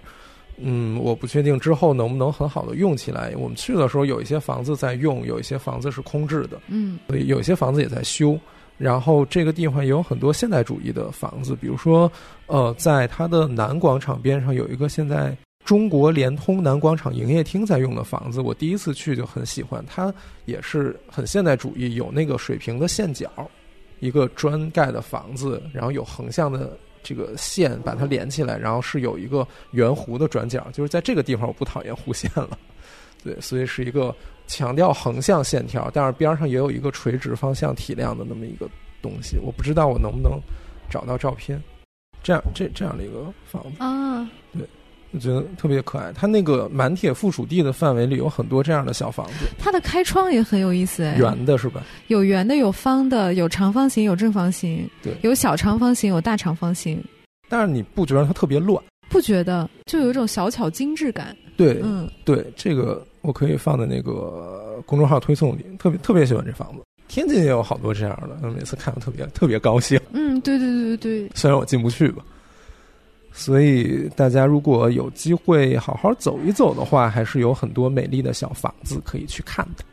[0.63, 3.33] 嗯，我不确定之后能不能很好的用起来。
[3.37, 8.39] 我们去的时候有一些房子在用，有一些房子是空置的，嗯所以有一些房子也在修。
[8.79, 12.11] 然后这个地方也有很多现代主义的房子，比如说，
[12.47, 20.11] 呃，在它的南广场边上有一个现在中国联通南广场营业厅在用的房子，我第一次去就很喜欢，它
[20.47, 23.31] 也是很现代主义，有那个水平的线角，
[23.99, 32.59] 一个砖盖的房子，然后有横向的这个线把它连起来，然后是有一个圆弧的转角，就是在这个地方我不讨厌弧线了，
[33.25, 34.15] 对，所以是一个
[34.47, 38.69] 强调横向线条，但是边上也有一个垂直方向体量的那么一个
[39.03, 40.39] 东西，我不知道我能不能
[40.91, 41.63] 找到照片，
[42.23, 43.83] 这样这这样的一个房子。
[43.83, 44.29] 啊，
[45.13, 46.13] 我觉得特别可爱。
[46.13, 51.83] 它那个满铁附属地的范围里有很多这样的小房子，它的开窗也很有意思哎，圆的是吧？
[52.09, 57.03] 有圆的，有方的，有长方形，有正方形，对有小长方形，有大长方形。
[57.49, 58.83] 但是你不觉得它特别乱？
[59.09, 61.37] 不觉得，就有一种小巧精致感。
[61.57, 66.83] 对，嗯，对，这个我可以放在那个公众号推送里，特别特别喜欢这房子。
[67.09, 70.01] 天津也有好多这样的，每次看我特别特别高兴。
[70.13, 72.25] 嗯，对对对对对，虽然我进不去吧。
[73.33, 79.85] 所以大家如果有机会好好走一走的话，还是有很多美丽的小房子可以去看的。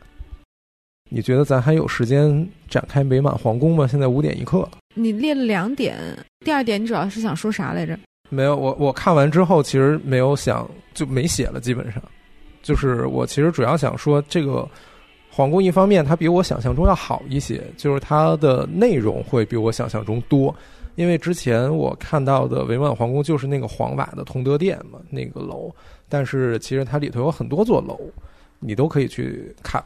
[1.10, 3.86] 你觉得咱还有时间展开美满皇宫吗？
[3.86, 4.70] 现在五点一刻了。
[4.94, 5.96] 你列了两点，
[6.44, 7.98] 第二点你主要是想说啥来着？
[8.28, 12.02] 没有，我我看完之后其实没有想就没写了，基本上
[12.62, 14.68] 就是我其实主要想说这个
[15.38, 20.52] 皇宫一方面它比我想象中要好一些，就是它的内容会比我想象中多。
[20.96, 25.72] 因为之前我看到的维曼皇宫就是那个黄瓦的同德殿嘛，那个楼，
[26.08, 28.00] 但是其实它里头有很多座楼，
[28.58, 29.80] 你都可以去看，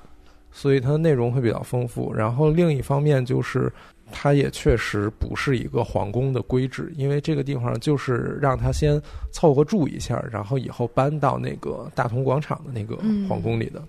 [0.51, 2.11] 所以它的内容会比较丰富。
[2.15, 3.71] 然后另一方面就是。
[4.15, 12.95] 它也确实不是一个皇宫的规制，因为这个地方就是让它先凑合住一下，然后以后搬到那个大同广场的那个
[13.27, 13.83] 皇宫里的。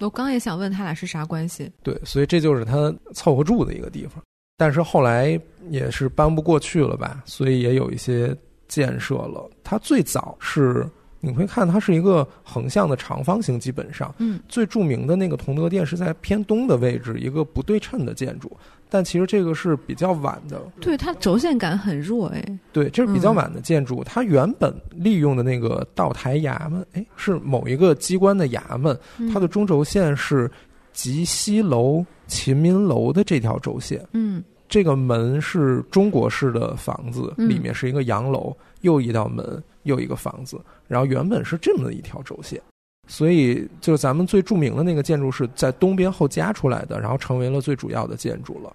[0.00, 1.70] 我刚也想问他俩是啥关系。
[1.82, 4.22] 对，所以这就是他凑合住的一个地方。
[4.56, 9.48] 但是后来也是搬不过去了吧，所以也有一些建设了。
[9.62, 10.84] 它最早是
[11.20, 18.50] 你会看，它是一个横向的长方形，基本上，嗯，最著名的那个同德殿是在偏东的位置，一个不对称的建筑。
[18.90, 22.58] 但其实这个是比较晚的，对它轴线感很弱哎。
[22.72, 24.02] 对，这是比较晚的建筑。
[24.04, 30.50] 它原本利用的那个道台衙门，哎，是某一个机关的衙门，嗯它的中轴线是
[30.92, 34.04] 吉西楼、秦民楼的这条轴线。
[34.12, 42.60] 嗯这个门是中国式的房子，嗯里面是一个洋楼，又一道门，又一个房子，然后原本是这么的一条轴线。
[43.08, 48.70] 所以就是咱们最著名的那个建筑是在东边后加出来的，然后成为了最主要的建筑了。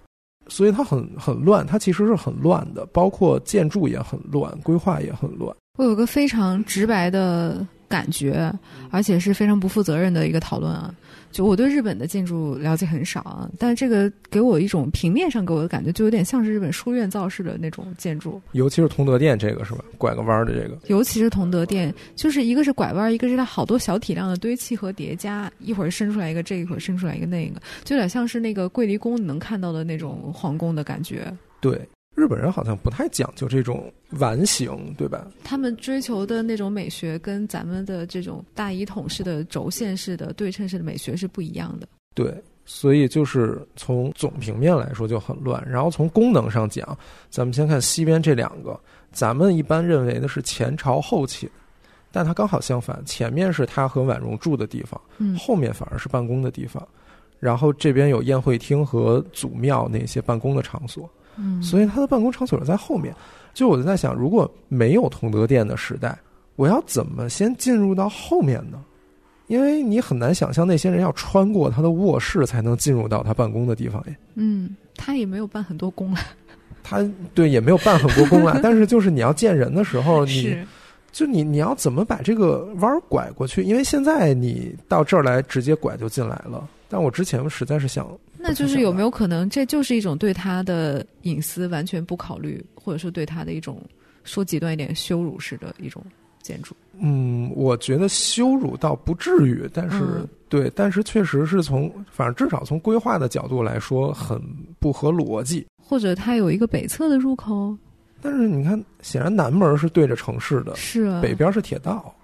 [0.48, 5.56] 所以它很很乱，它其实是很乱的，包括建筑也很乱，规划也很乱。
[5.78, 8.52] 我有个非常直白的感觉，
[8.90, 10.94] 而且是非常不负责任的一个讨论啊。
[11.34, 18.40] 就我对日本的建筑了解很少啊，但这个给我一种平面上给我的感觉，就有点像是日本书院造式的那种建筑。
[18.52, 19.84] 尤其是同德殿这个是吧？
[19.98, 20.78] 拐个弯儿的这个。
[20.86, 31.36] 尤其是同德殿，就是一个是拐弯，一个是它好多小体量的堆砌和叠加，一会儿伸出来一个这，一会儿伸出来一个那个，就有点像是那个桂离宫你能看到的那种皇宫的感觉。
[31.60, 31.80] 对。
[32.14, 35.26] 日本人好像不太讲究这种完形，对吧？
[35.42, 41.88] 他们追求的那种美学跟咱们的这种大一统式的轴线式的对称式的美学是不一样的。
[42.14, 42.32] 对，
[42.64, 45.60] 所以就是从总平面来说就很乱。
[45.68, 46.96] 然后从功能上讲，
[47.30, 48.78] 咱们先看西边这两个，
[49.10, 51.50] 咱们一般认为的是前朝后寝，
[52.12, 56.86] 但它刚好相反，前面是他和婉容住的地方，嗯，后面反而是办公的地方。
[57.40, 61.10] 然后这边有宴会厅和祖庙那些办公的场所。
[61.36, 63.14] 嗯，所以他的办公场所在后面。
[63.52, 66.18] 就我就在想，如果没有同德殿的时代，
[66.56, 68.82] 我要怎么先进入到后面呢？
[69.46, 74.16] 因为你很难想象那些人要穿过他的卧室才能进入到他办公的地方耶。
[74.34, 76.18] 嗯，他也没有办很多工了。
[76.82, 76.98] 他
[77.32, 80.66] 对也没有办很多工啊， 但是就是你要见人的时候，你是
[81.12, 83.62] 就你你要怎么把这个弯儿拐过去？
[83.62, 88.08] 因为现在你到这儿来直接拐就进来了，但我之前实在是想。
[88.46, 93.82] 那就是有没有可能，这就是一种对他的隐私完全不考虑，或者说对他的一种
[94.22, 96.04] 说极端一点羞辱式的一种
[96.42, 96.76] 建筑？
[97.00, 104.40] 嗯，我觉得羞辱倒不至于，但是、嗯对，但是确实是从，反正至少从规划的角度来说，很
[104.78, 105.66] 不合逻辑。
[105.82, 107.76] 或者它有一个北侧的入口？
[108.22, 112.14] 但是你看，显然南门是对着城市的，是啊，北边是铁道，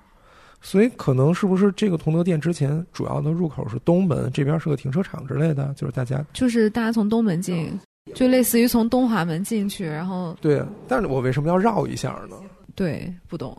[0.61, 7.79] 所以可能是不是这个同德殿之前主要的入口是东门，这边是个停车场之类的，就是大家就是大家从东门进，
[8.15, 10.63] 就类似于从东华门进去，然后对。
[10.87, 12.37] 但是我为什么要绕一下呢？
[12.77, 13.57] 对不懂，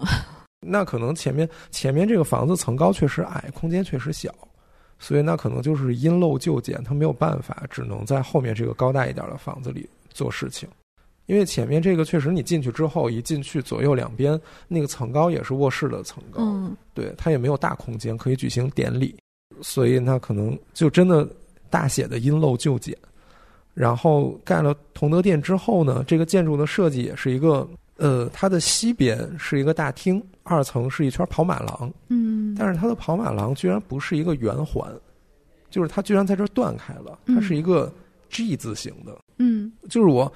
[0.66, 4.34] 那可能前面前面这个房子层高确实矮，空间确实小，
[5.00, 10.68] 所以那可能就是因陋就简，他没有办法，只能在后面这个高大一点的房子里做事情。
[11.32, 19.16] 因为前面这个确实，你进去之后一进去，左右两边那个层高也是卧室的层高，嗯，对，它也没有大空间可以举行典礼，
[19.62, 21.26] 所以那可能就真的
[21.70, 22.94] 大写的因陋就简。
[23.74, 27.66] 然后盖了同德殿之后呢，这个建筑的设计也是一个，
[27.96, 34.86] 呃，它的西边是一个大厅，二层是一圈跑马廊，嗯，但是它的跑马廊居然不是一个圆环，
[35.70, 37.42] 就是它居然在这儿断开了，它嗯。
[37.42, 37.90] 是一个
[38.30, 40.30] G 字形的，嗯，就是我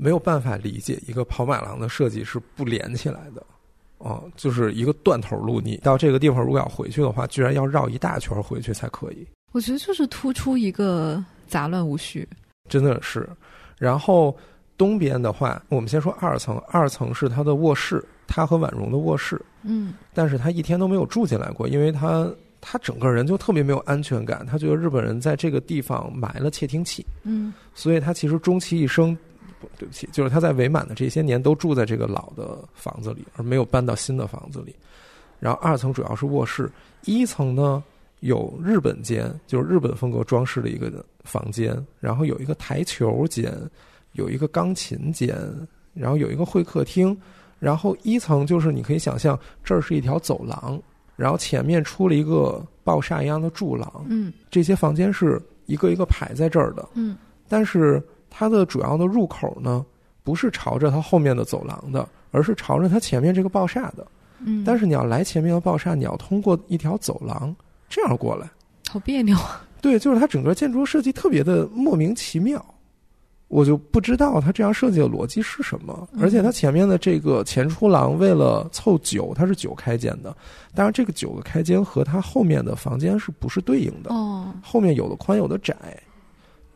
[0.00, 3.44] 没有办法理解一个跑马廊的设计是不连起来的，
[3.98, 12.26] 哦，就是一个断头路，你到这个地方如果要回去的话，居然要绕一大圈回去才可以，我觉得就是突出一个杂乱无序，
[12.68, 13.28] 真的是。
[13.78, 14.34] 然后
[14.78, 19.92] 东边的话，我们先说二层，二层是他的卧室，他和婉容的卧室，嗯。
[20.14, 22.26] 但是他一天都没有住进来过，因为他
[22.60, 27.52] 他整个人就特别没有安全感，他觉得日本人在这个地方埋了窃听器，嗯。
[27.74, 29.16] 所以他其实终其一生，
[29.60, 34.74] 不对不起，就是他在伪满的这些年都住在这个老的房子里，而没有搬到新的房子里。
[35.38, 36.70] 然后二层主要是卧室，
[37.04, 37.82] 一层呢
[38.20, 43.54] 有日本间，就是日本风格装饰的一个房间，然后有一个台球间，
[44.12, 45.36] 有一个钢琴间，
[45.94, 47.16] 然后有一个会客厅。
[47.58, 50.80] 然后一层就是你可以想象，这儿是一条走廊，
[51.14, 56.88] 然后前面出了一个爆煞一样的柱廊，嗯这些房间是一个一个排在这儿的。
[56.94, 57.18] 嗯
[57.50, 59.84] 但是它的主要的入口呢，
[60.22, 64.06] 不是朝着它后面的走廊的，而是朝着它前面这个爆煞的。
[64.42, 67.54] 嗯，但是你要来前面的爆煞，你要通过一条走廊
[67.88, 68.48] 这样过来。
[68.88, 72.64] 好别扭啊，对，就是它整个建筑设计特别的莫名其妙，
[73.48, 76.08] 我就不知道它这样设计的逻辑是什么。
[76.12, 80.34] 嗯而且它前面的这个前出廊为了凑九，它是九开间的，
[80.74, 84.12] 当然这个九个开间和它后面的房间是不是对应的？
[84.12, 85.76] 哦，后面有的宽，有的窄。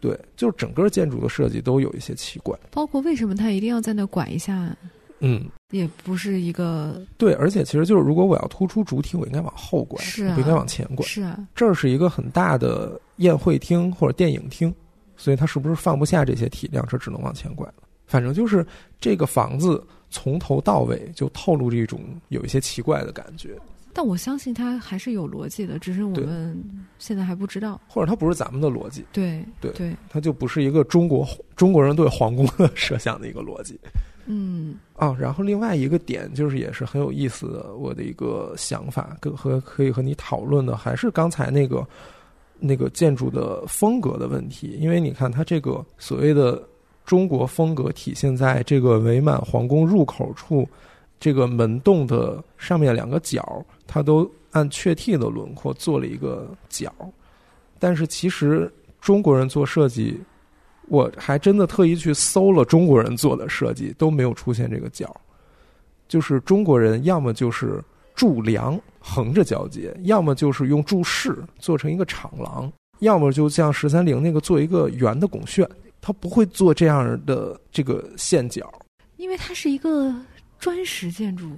[0.04, 2.54] 对，就是整个建筑的设计都有一些奇怪。
[2.70, 4.76] 包括为什么他一定要在那拐一下，
[5.20, 11.06] 嗯，也不是一个对，而且其实就是如果我要突出主体，我应该往后拐，是啊不应该往前拐。
[11.06, 14.74] 是啊，这儿是一个很大的宴会厅或者电影厅，
[15.16, 17.74] 所以它是不是放不下这些体量，这只能往前拐了。
[18.06, 18.66] 反正就是
[19.00, 23.56] 这个房子从头到尾就透露着一种有一些奇怪的感觉，
[23.94, 26.62] 但我相信它还是有逻辑的，只是我们
[26.98, 27.80] 现在还不知道。
[27.88, 33.78] 或者它不是咱们的逻辑，对对对，它就不是一个中国中国人对皇宫的设想的一个逻辑。
[34.26, 41.86] 嗯啊，然后另外一个点就是也是很有意思的，我的一个想法，跟和可以和你讨论的，还是刚才那个
[42.58, 44.78] 那个建筑的风格的问题。
[44.80, 46.62] 因为你看，它这个所谓的
[47.04, 50.66] 中国风格体现在这个伪满皇宫入口处，
[51.20, 56.92] 这个门洞的上面两个角，它都按雀替的轮廓做了一个角。
[57.78, 60.20] 但是其实中国人做设计。
[60.88, 65.18] 我还真的特意去搜了中国人做的设计，都没有出现这个角。
[66.06, 67.82] 就是中国人要么就是
[68.14, 75.66] 柱梁横着交接，要么就是用柱式做成一个敞廊，要么就像十三陵那个做一个圆的拱券，
[76.02, 78.70] 他不会做这样的这个线角，
[79.16, 80.14] 因为它是一个
[80.58, 81.48] 砖石建筑。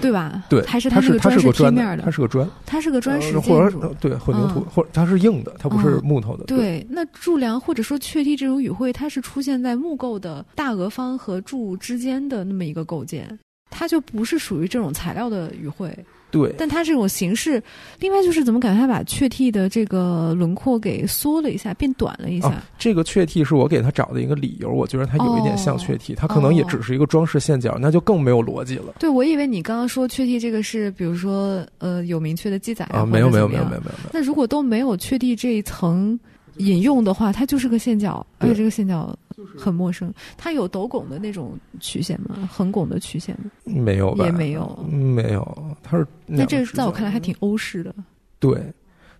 [0.00, 0.42] 对吧？
[0.48, 6.44] 对，还是它是它是个砖面的，它是个砖，它是个砖石建筑，对混凝土，或者它是硬的，它不是木头的。
[6.44, 13.38] 对，那柱梁或者说雀替这种语汇，它是出现在木构的大额方和柱之间的那么一个构件，
[13.70, 15.94] 它就不是属于这种材料的语汇。
[16.30, 17.62] 对，但它这种形式，
[18.00, 22.62] 另外就是怎么感觉它把雀替的这个轮廓给缩了一下，变短了一下。
[22.78, 28.94] 这个雀替是我给他找的一个理由，我觉得它有一点像雀替，它可能也只是一个装饰线角，那就更没有逻辑了。
[28.98, 34.10] 对，我以为你刚刚说雀替这个是，比如说呃有明确的记载啊，没有没有没有没有没有。
[34.12, 36.18] 那如果都没有雀替这一层
[36.58, 39.16] 引用的话，它就是个线角，而且这个线角。
[39.54, 42.48] 很陌生，它有斗拱的那种曲线吗？
[42.50, 43.50] 横拱的曲线吗？
[43.64, 44.24] 没有吧？
[44.24, 45.76] 也没有，没有。
[45.82, 47.94] 它是那这个在我看来还挺欧式的。
[48.38, 48.72] 对，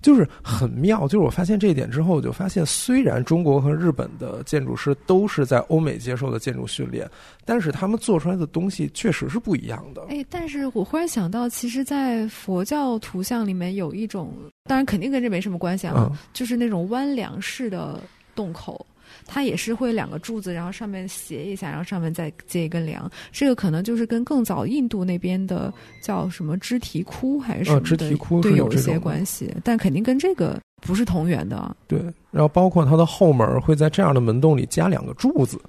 [0.02, 1.02] 就是很妙。
[1.08, 7.08] 就是我发现这一点之后，我就发现，虽然中国和日本的建筑师都是在欧美接受的建筑训练，
[7.44, 10.02] 但是他们做出来的东西确实是不一样的。
[10.08, 14.32] 哎，但是我忽然想到，其实，在佛教图像里面有一种，
[14.64, 18.00] 当然肯定跟这没什么关系啊，就是那种弯梁式的
[18.34, 18.84] 洞口。
[19.26, 23.10] 它也是会两个柱子，然后上面斜一下，然后上面再接一根梁。
[23.32, 27.96] 这个可能就是跟更早印度那边的叫什么支提窟还是什么的，
[28.42, 31.76] 对有一些关系，但肯定跟这个不是同源的。
[31.88, 31.98] 对，
[32.30, 35.60] 然后包括它的后门会在这样的门洞里加两个柱子，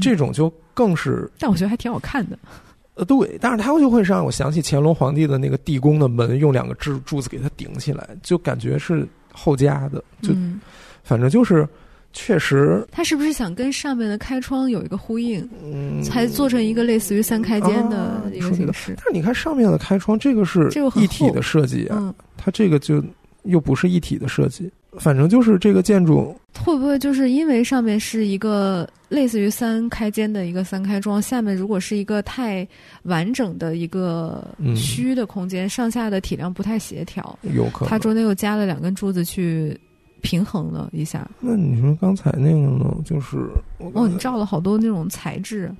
[0.00, 1.30] 这种就更是。
[1.38, 2.38] 但我觉得还挺好看的。
[2.94, 10.34] 呃，对，但是它就会让我想起乾隆皇帝的那个地宫的门，用两个柱柱子给它顶起来，就感觉是后加的，就
[11.02, 11.68] 反正就是。
[12.12, 15.48] 确实，他是不是想跟上面的开窗有一个呼应，
[16.04, 18.94] 才做成一个类似于三开间的一个形式？
[18.96, 23.02] 但是你看上面的开窗，这个是一体的设计啊，它这个就
[23.44, 24.70] 又不是一体的设计。
[24.98, 32.68] 反正就是这个建筑会不会就是因为上面是一个类似于三开间的一个三开窗，下面如果是一个太
[33.04, 34.46] 完整的一个
[34.76, 39.74] 虚的空间，上下的体量不太协调，有可能它中间又加了两根柱子去。
[40.22, 41.28] 平衡了一下。
[41.40, 42.96] 那你说刚才那个呢？
[43.04, 43.50] 就是
[43.92, 45.70] 哦，你照了好多那种材质。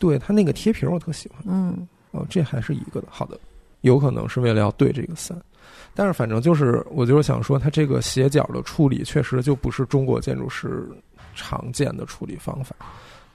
[0.00, 1.38] 对他那个贴皮，我特喜欢。
[1.46, 3.06] 嗯，哦，这还是一个的。
[3.10, 3.38] 好的，
[3.82, 5.38] 有可能是为了要对这个三，
[5.94, 10.88] 但是反正就是，我就是想说，它这个斜角的处理确实就不是中国建筑师
[11.34, 12.74] 常见的处理方法。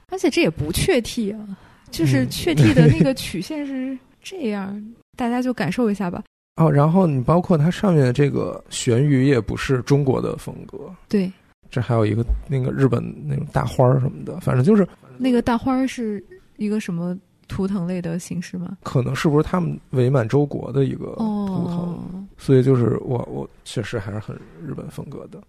[0.09, 1.57] 而且这也不确替啊，
[1.91, 6.23] 就是确替的那个曲线是这样，大家就感受一下吧。
[6.55, 10.77] 哦，然后你包括它上面的这个悬鱼也不是中国的风格，
[11.09, 11.29] 对，
[11.69, 14.87] 这还有一个那个日本那种大花儿什么的，反正就是
[15.17, 16.23] 那个大花儿是
[16.55, 17.17] 一个什么
[17.49, 18.77] 图腾类的形式吗？
[18.83, 22.27] 可能是不是他们伪满洲国的一个图腾？
[22.37, 24.33] 所以就是我我确实还是很
[24.65, 25.41] 日本风格的。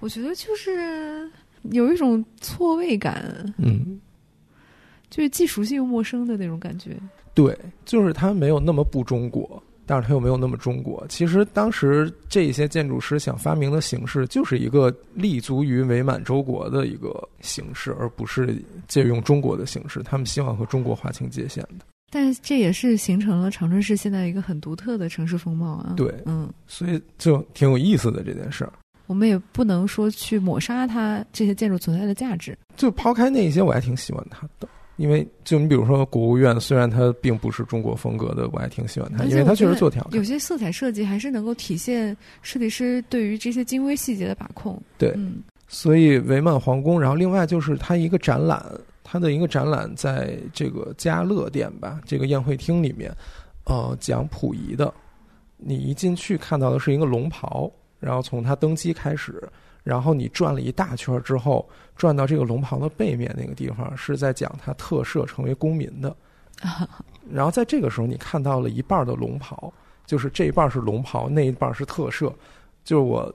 [0.00, 1.30] 我觉得就是
[1.70, 4.00] 有一种错位感，嗯，
[5.10, 6.96] 就是既熟悉又陌生的那种感觉。
[7.34, 9.62] 对，就是它没有那么不中国。
[9.86, 11.06] 但是它又没有那么中国。
[11.08, 20.02] 其实当时这些建筑师想发明的形式，就是一个立足于伪满洲国的一个形式，而不是借用中国的形式。
[20.02, 21.86] 他们希望和中国划清界限的。
[22.10, 25.94] 但这也是形成了长春市现在一个很独特的城市风貌啊。
[25.96, 28.72] 对，嗯，所以就挺有意思的这件事儿。
[29.06, 32.56] 我们也不能说去抹杀它这些建筑存在的价值。
[32.76, 34.68] 就抛开那些，我还挺喜欢它的。
[34.96, 40.08] 因为就你比如说国务院，虽然它并不是中国风格的，我还挺喜欢它，因为它确实做挺好。
[40.12, 44.80] 有些色彩设计还是能够体现设计师对于这些精微细节的把控。
[44.96, 45.14] 对，
[45.68, 48.64] 所以伪满皇宫，然后另外就是它一个展览，
[49.04, 53.14] 它的一个展览在这个嘉乐殿吧，这个宴会厅里面，
[53.64, 54.92] 呃，讲溥仪的。
[55.58, 57.70] 你一进去看到的是一个龙袍，
[58.00, 59.42] 然后从他登基开始。
[59.86, 61.64] 然后你转了一大圈之后，
[61.94, 66.16] 转到这个龙袍的背面那个地方，是在讲他特赦成为公民的。
[67.30, 69.72] 然后在这个时候，你看到了一半的龙袍，
[70.04, 72.32] 就是这一半是龙袍，那一半是特赦。
[72.82, 73.32] 就是我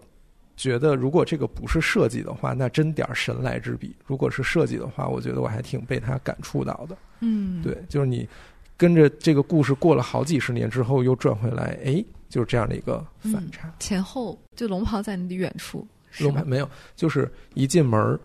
[0.58, 6.98] 觉得如果这个不是设计的话，那真点儿神来之笔；如果是设计的话，我觉得我还挺被他感触到的。
[7.22, 8.28] 嗯，对，就是你
[8.76, 13.74] 跟着这个故事过了好几十年之后，又转回来，哎，就是这样的一个反差。
[13.80, 15.88] 前后就龙袍在你的远处，
[16.20, 18.20] 龙牌没有，就是一进门儿，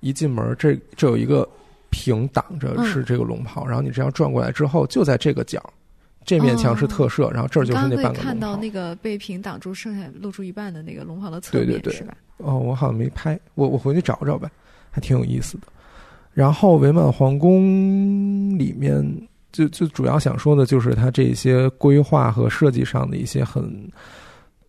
[0.00, 1.48] 一进门儿这这有一个
[1.90, 5.62] 屏挡着嗯是这个龙袍，然后你这样转过来之后，就在这个角，
[6.24, 8.22] 这面墙是特设，然后这儿就是那半个龙袍。
[8.22, 12.16] 看到那个被屏挡住，剩下露出一半的那个龙袍的侧面，对对对是吧？
[12.38, 14.50] 哦，我好像没拍，我我回去找找呗，
[14.90, 15.64] 还挺有意思的。
[16.32, 23.62] 然后伪满皇宫里面，就就主要想说的就是它这些规划和设计上的一些很，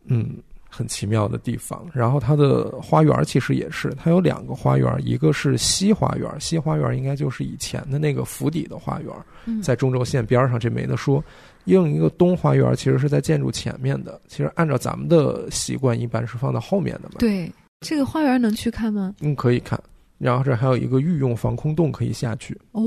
[0.08, 0.36] 嗯，
[0.74, 1.86] 很奇妙的地方。
[1.94, 9.10] 然后它的花园其实也是，它有两个花园，一个是西花园，西花园应该就是以前的那个府邸的花园，
[9.46, 11.24] 嗯，在中轴线边上，这没得说。
[11.66, 17.16] 另一个东花园其实是在建筑前面的，其实按照咱们的习惯，一般是放到后面的嘛。
[17.20, 17.50] 对
[17.82, 19.16] 这个花园能去看吗？
[19.22, 19.80] 嗯，可以看。
[20.18, 22.84] 然后这还有一个御用防空洞可以下去，哦，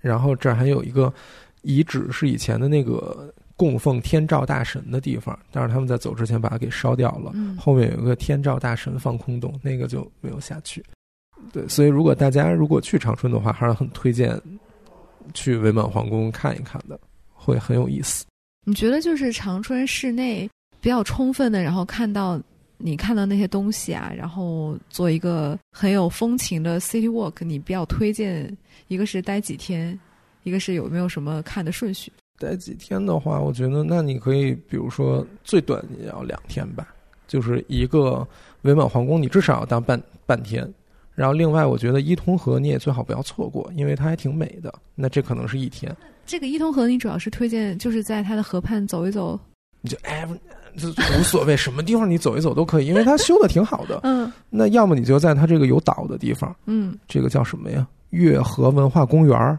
[0.00, 1.12] 然后这儿还有一个
[1.62, 7.30] 遗址，是以前的那个供奉天照大神的地方，但是他们在走之前把它给烧掉了。
[7.34, 10.84] 嗯，后面有一个天照大神放空洞，那个就没有下去。
[11.52, 14.40] 对，所以如果大家如果去长春的话，还是很推荐
[15.34, 16.98] 去伪满皇宫看一看的，
[17.32, 18.24] 会很有意思。
[18.66, 20.48] 你觉得就是长春市内
[20.80, 22.40] 比较充分的，然后看到
[22.78, 28.56] 你看到那些东西啊，然后做一个很有风情的 city walk，你比较推荐
[28.88, 29.98] 一个是待几天，
[30.42, 32.10] 一个是有没有什么看的顺序？
[32.38, 36.88] 待几天的话，我觉得那你可以，比如说最短也要两天吧，
[37.26, 38.26] 就是一个
[38.62, 40.68] 伪满皇宫，你至少要当半半天。
[41.14, 44.74] 然后另外，我觉得伊通河你也最好不要错过，因为它还挺美的。
[44.96, 45.94] 那这可能是一天，
[46.26, 49.38] 这个伊通河，你主要是推荐就是在它的河畔走一走。
[49.80, 50.26] 你就哎，
[50.76, 54.00] 就无所谓，什么地方你走一走都可以，因为它修的挺好的。
[54.02, 57.86] 嗯那要么你就在它这个有岛的地方，嗯，这个叫什么呀？
[58.10, 59.58] 月河文化公园儿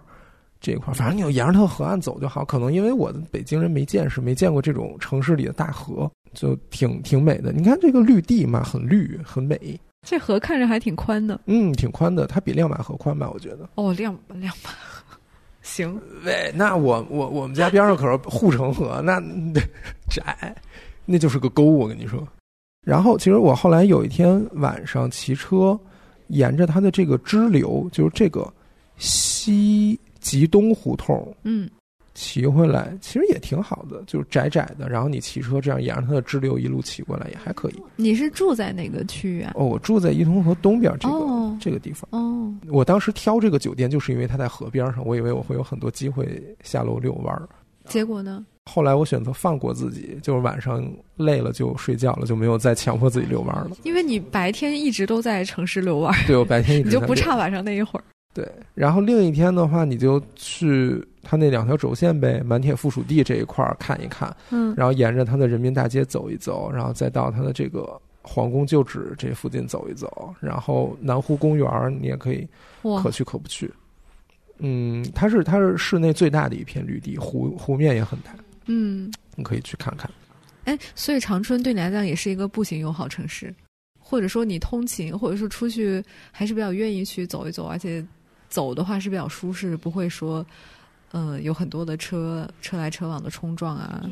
[0.60, 2.44] 这一块儿，反正你就沿着它河岸走就好。
[2.44, 7.52] 可能因为我的北京人没见识，没见过这种城市里的大河，就挺挺美的。
[7.52, 11.40] 你看这个绿地嘛，很绿，很美，这河看着还挺宽的。
[11.46, 12.26] 嗯，挺宽的。
[12.26, 13.30] 它比亮马河宽吧？
[13.32, 13.70] 我觉得。
[13.76, 15.18] 哦，亮亮马河，
[15.62, 19.22] 行，喂，那我我我们家边上可是护城河，那
[20.10, 20.56] 窄，
[21.06, 21.64] 那就是个沟。
[21.64, 22.28] 我跟你说。
[22.82, 25.78] 然后，其实我后来有一天晚上骑车，
[26.28, 28.48] 沿着它的这个支流，就是这个
[28.98, 31.70] 西吉东胡同嗯
[32.16, 34.90] 骑回来，其实也挺好的，就是窄窄的。
[34.90, 37.76] 然后你骑车这样沿着它的支流一路骑过来也还可以。
[37.98, 39.52] 你是住在哪个区域啊？
[39.54, 42.08] 哦，我住在伊通河东边这个、哦这个地方。
[42.12, 47.48] 哦，我当时挑这个酒店，就是因为它在河边上，我以为我会有很多机会下楼遛弯儿。
[47.86, 48.44] 结果呢？
[48.72, 50.84] 后来我选择放过自己，就是晚上
[51.18, 53.72] 累了就睡觉了，就没有再强迫自己遛弯了。
[53.84, 58.04] 因为你白天一直都在城市遛弯儿，对我白天一直 你就不差晚上那一会儿。
[58.36, 72.46] 对，然后另一天的话，你就去它那两条轴线呗，满铁附属地这一块儿看一看，嗯然后沿着它的人民大街走一走，然后再到它的这个皇宫旧址这附近走一走，然后南湖公园儿你也可以
[72.82, 73.72] 哇可，去可不去。
[74.58, 80.12] 嗯，它是它是市内最大的一片绿地，湖湖面也很大，嗯，你可以去看看。
[80.66, 83.54] 哎，所以长春对你来讲也是一个步行友好城市，
[83.98, 88.06] 或者说你通勤，或者说出去还是比较愿意去走一走，而且
[88.50, 90.46] 走的话是比较舒适，不会说，
[91.12, 94.04] 呃，有很多的车车来车往的冲撞啊。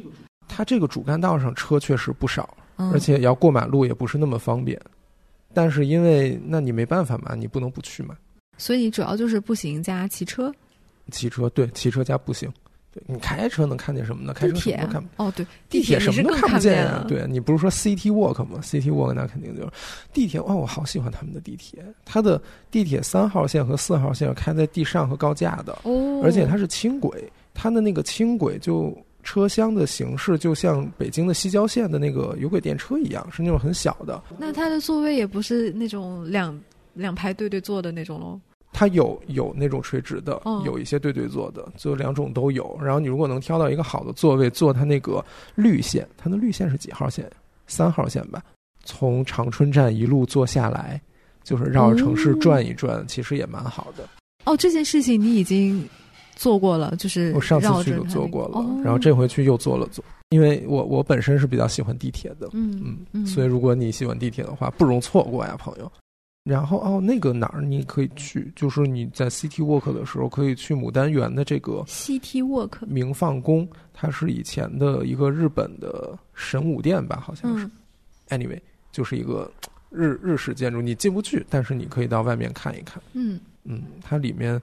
[0.47, 4.79] 它这个主干道上车确实不少，嗯、而且要过马路也不是那么方便。
[5.53, 8.15] 但是因为那你没办法嘛，你不能不去嘛。
[8.57, 10.53] 所以主要就是步行加骑车、
[11.11, 12.51] 骑车对，骑车加步行。
[12.93, 14.33] 对你开车能看见什么呢？
[14.33, 15.23] 开车什么都看不。
[15.23, 17.03] 哦，对，地铁什么都看不见啊！
[17.07, 19.69] 对你不是说 City Walk 吗？City Walk 那肯定就是
[20.13, 20.39] 地铁。
[20.39, 22.39] 哦，我好喜欢他们的地铁，它的
[22.69, 34.21] 地铁三号线和四号线是开在地上和高架的，哦，而且它是轻轨，它的那个轻轨就车厢的形式就像北京的西郊线的那个有轨电车一样，是那种很小的。
[34.37, 36.59] 那它的座位也不是那种两
[36.93, 38.39] 两排对对坐的那种喽。
[38.73, 42.75] 它有有那种垂直的，哦有一些对对坐的，就两种都有。
[42.81, 47.29] 然后你如果能挑到一个好的座位，坐它那个绿线，它的绿线是几号线？
[47.67, 48.43] 三号线吧。
[48.83, 50.99] 从长春站一路坐下来，
[51.43, 54.03] 就是绕着城市转一转，其实也蛮好的。
[54.45, 55.87] 哦，这件事情你已经
[56.35, 65.89] 做过了，就是我上次去就做过了，哦、然后这回去又做了做，因为我我本身是比较喜欢地铁的，嗯嗯，嗯所以如果你喜欢地铁的话，不容错过呀，朋友。
[66.43, 77.65] 然后哦，那个哪儿你可以去，就是你在 City Walk 的时候可以去牡丹园的这个 City Walk，明放宫，它是以前的一个日本的神武殿吧，好像是。
[77.65, 77.71] 嗯
[78.29, 78.59] Anyway，
[78.91, 79.51] 就是一个
[79.91, 83.03] 日日式建筑，你进不去，但是你可以到外面看一看。
[83.11, 84.59] 嗯嗯，它里面，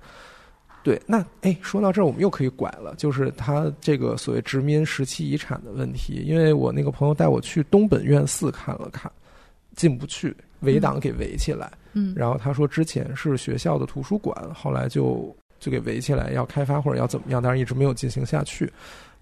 [0.82, 6.24] 对，那哎，说到这儿，我们又可以拐了，就是它这个所谓殖民时期遗产的问题。
[6.26, 9.12] 因为我那个朋友带我去东本院寺看了看，
[9.76, 11.70] 进不去，围挡给围起来。
[11.92, 18.72] 嗯，然后他说之前是学校的图书馆，后来就就给围起来，要开发或者要怎么样，但是一直没有进行下去。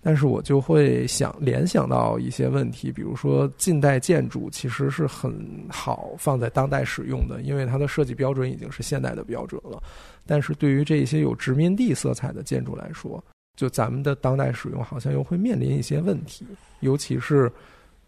[0.00, 5.34] 但是我就会想联想到一些问题，比如说近代建筑其实是很
[5.68, 9.82] 好放在当代使用的，因为它的设计标准已经是现代的标准了。
[10.24, 13.22] 但是对于这些有殖民地色彩的建筑来说，
[13.56, 16.46] 就咱们的当代使用好像又会面临一些问题，
[16.78, 17.50] 尤其是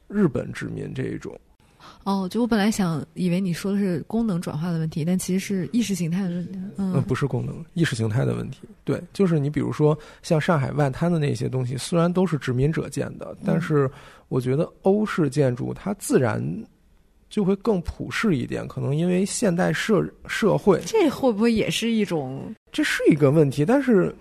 [0.06, 1.36] 日本殖民这一种。
[2.04, 6.58] 哦，就我本来想以为你说的是功能转化的问题，但其实是意识形态的问题。
[6.78, 8.60] 嗯，不是功能，意识形态的问题。
[8.84, 13.88] 对，就是你比如说像上海外滩的那些东西，虽然都是殖民者建的，但是
[14.28, 16.42] 我觉得欧式建筑它自然
[17.28, 18.66] 就会更普世一点。
[18.66, 22.54] 可能因为现代社社会，这会不会也是一种？
[22.72, 24.14] 这是一个问题，但是。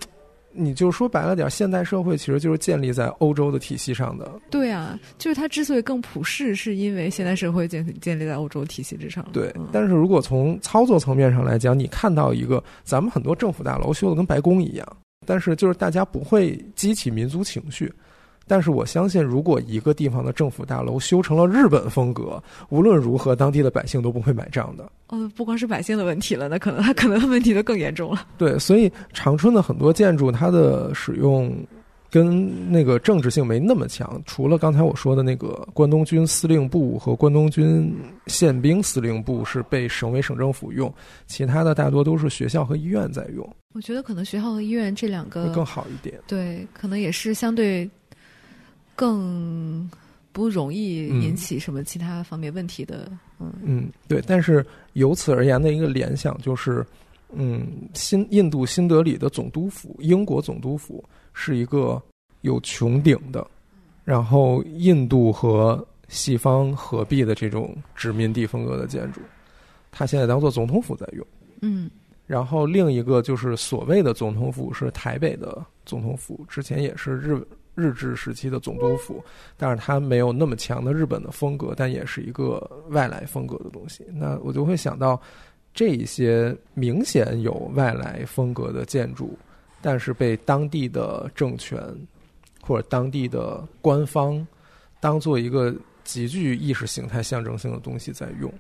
[0.52, 4.32] 你就说白了点，现代社会其实就是建立在欧洲的体系上的。
[4.50, 9.26] 对啊，就是它之所以更普世，是因为现代社会建建立在欧洲体系之上。
[9.32, 17.91] 对，但是如果从操作层面上来讲，你看到一个咱们很多政府大楼修的跟白宫一样，但是就是大家不会激起民族情绪。
[18.50, 24.91] 但是我相信，如果一个地方的政府大楼修成了日本风格，无论如何，当地的百姓都不会买账的。
[25.10, 28.26] 哦，不光是百姓的问题了，那可能他可能问题就更严重了。
[28.39, 31.56] 对，所以长春的很多建筑，它的使用
[32.10, 34.20] 跟那个政治性没那么强。
[34.26, 37.95] 除了刚才我说的那个关东军司令部和关东军
[38.26, 40.91] 宪兵司令部是被省委省政府用，
[41.28, 43.47] 其他的大多都是学校和医院在用。
[43.76, 46.20] 我觉得可能学校和医院这两个更好一点。
[46.26, 47.88] 对，可能也是相对。
[49.00, 49.89] 更
[50.34, 54.22] 不容易引起什么其他方面问题的，嗯嗯，对。
[54.28, 56.86] 但是由此而言的一个联想就是，
[57.32, 62.02] 嗯，新印度新德里的总督府，英国总督府是一个
[62.41, 63.47] 有穹顶的，
[64.04, 69.22] 然后印度和西方合璧的这种殖民地风格的建筑，
[69.91, 71.26] 它现在当做总统府在用，
[71.62, 71.89] 嗯。
[72.28, 77.41] 然后另一个就是所谓的总统府是台北的总统府，之前也是日。
[77.80, 79.24] 日治时期的总督府，
[79.56, 82.60] 但是它没有那么强的日本的风格，但也是一个
[82.90, 84.06] 外来风格的东西。
[84.14, 85.20] 那我就会想到，
[85.74, 89.38] 这一些明显有外来风格的建筑，
[89.82, 91.82] 但是被当地的政权
[92.62, 94.46] 或者当地的官方
[95.00, 95.74] 当做一个
[96.04, 98.52] 极具意识形态象征性的东西在用，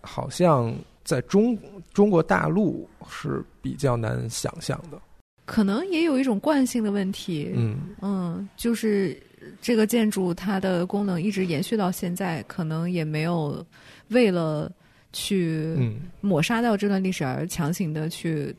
[0.00, 1.56] 好像在中
[1.92, 5.00] 中国大陆是比较难想象的。
[5.46, 9.20] 可能也有一种惯性的问题，嗯嗯，就是
[9.60, 13.64] 这个建筑它的功能一直延续到现在，可能也没有
[14.08, 14.72] 为了
[15.12, 15.76] 去
[16.22, 18.54] 抹杀掉这段历史而强行的去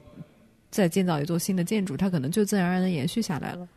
[0.70, 3.68] 再建造一座新的建筑，它可能就自然而然的延续下来了。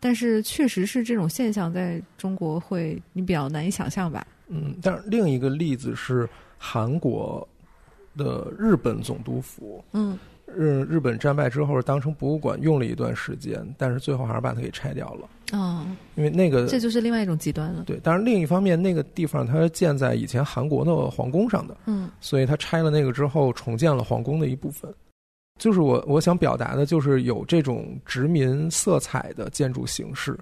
[0.00, 4.26] 但是确实是这种现象在中国会你比较难以想象吧？
[4.48, 7.46] 嗯，但是另一个例子是韩国
[8.16, 10.18] 的日本总督府，嗯。
[10.46, 15.28] 日日本战败之后，当成博物馆用了一段时间，但是最后还是把它给拆掉了。
[15.52, 15.86] 哦，
[16.16, 17.84] 因为那个这就是另外一种极端了。
[17.86, 24.92] 对，当然另一方面，那个地方它建在以前韩国的皇宫上的，嗯，所以它拆了那个之后，重建了皇宫的一部分。
[25.60, 30.36] 就是我我想表达的，就是有这种殖民色彩的建筑形式，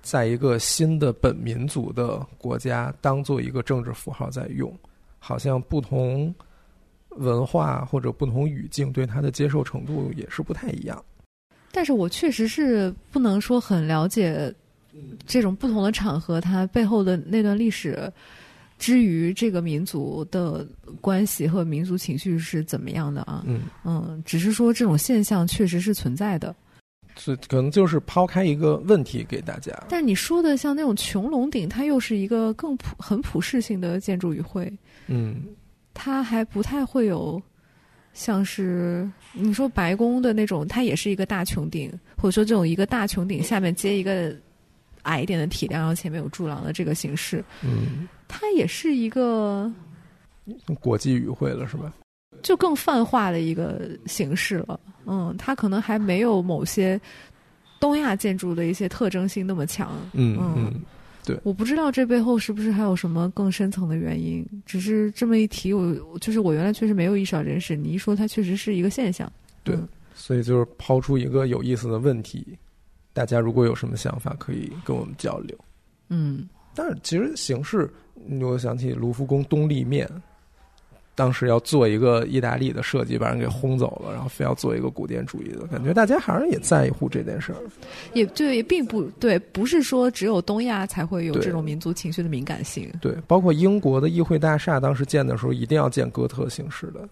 [0.00, 4.72] 在一个新的本民族的国家当做一个政治符号在用，
[5.18, 6.34] 好像不同。
[7.16, 11.02] 文化或者不同语境对它的接受程度也是不太一样，
[11.72, 14.52] 但是我确实是不能说很了解
[15.26, 18.12] 这种不同的场合它背后的那段历史，
[18.78, 20.66] 之于这个民族的
[21.00, 23.42] 关系和民族情绪是怎么样的啊？
[23.46, 26.54] 嗯嗯，只是说这种现象确实是存在的，
[27.16, 29.72] 所以可能就是抛开一个问题给大家。
[29.88, 34.72] 但你说的像那种穹隆顶，它又是一个更普很普适性的建筑语汇，
[35.06, 35.42] 嗯。
[35.94, 37.40] 它还不太会有，
[38.12, 44.34] 像是你说白宫的那种，它也是一个大穹顶，或者说这种一个大穹顶下面接一个
[45.02, 47.42] 矮一点的体量，然后前面有柱廊的这个形式。
[47.62, 49.72] 嗯，它也是一个
[50.80, 51.92] 国际语汇了，是吧？
[52.42, 54.78] 就更泛化的一个形式了。
[55.06, 57.00] 嗯，它可能还没有某些
[57.80, 59.92] 东亚建筑的一些特征性那么强。
[60.12, 60.82] 嗯嗯。
[61.24, 64.46] 对，我不知道这背后是不是还有什么更深层的原因。
[64.66, 67.74] 只是这么一提，我就是我原来确实没有意识到这件事。
[67.74, 69.30] 你一说，它确实是一个现象。
[69.62, 69.74] 对，
[70.14, 72.46] 所以就是抛出一个有意思的问题，
[73.14, 75.58] 大家如果有什么想法，可以跟我们交流。
[76.10, 77.90] 嗯，但是其实形式，
[78.42, 80.06] 我想起卢浮宫东立面，
[81.14, 87.58] 当时要做一个意大利的设计，把人给轰走了，然后非要做一个古典主义的感觉，大家好像也在乎这件事儿。
[88.14, 92.92] 也对，并不对，不是说只有东亚才会有这种民族情绪的敏感性。
[93.00, 97.08] 对，包括英国的议会大厦，当时建的时候一定要建哥特形式的，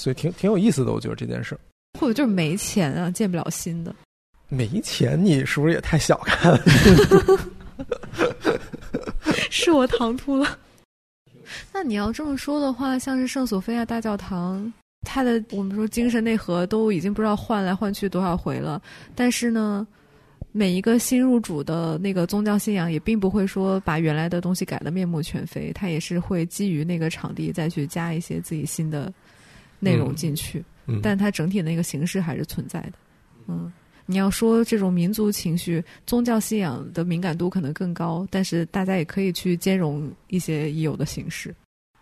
[0.00, 0.92] 所以挺挺有意思的。
[0.92, 1.58] 我觉得这件事儿，
[1.98, 3.94] 或者就是没钱啊，建不了新的。
[4.48, 6.60] 没钱，你是不是也太小看了？
[9.50, 10.58] 是我唐突了。
[11.72, 14.72] 那你要这么说的话，像是圣索菲亚大教堂，
[15.02, 18.80] 它的我们说精神内核都已经不知道换来换去多少回了，
[19.14, 19.86] 但是呢，
[20.52, 29.12] 每一个新入主的那个宗教信仰也并不会说把原来的东西改得面目全非，它也是会基于那个场地再去加一些自己新的
[29.80, 32.92] 内容进去，嗯，但它整体的那个形式还是存在的。
[33.46, 33.70] 嗯，
[34.06, 41.54] 你要说这种民族情绪、宗教信仰的敏感度可能更高，但是大家也可以去兼容一些已有的形式。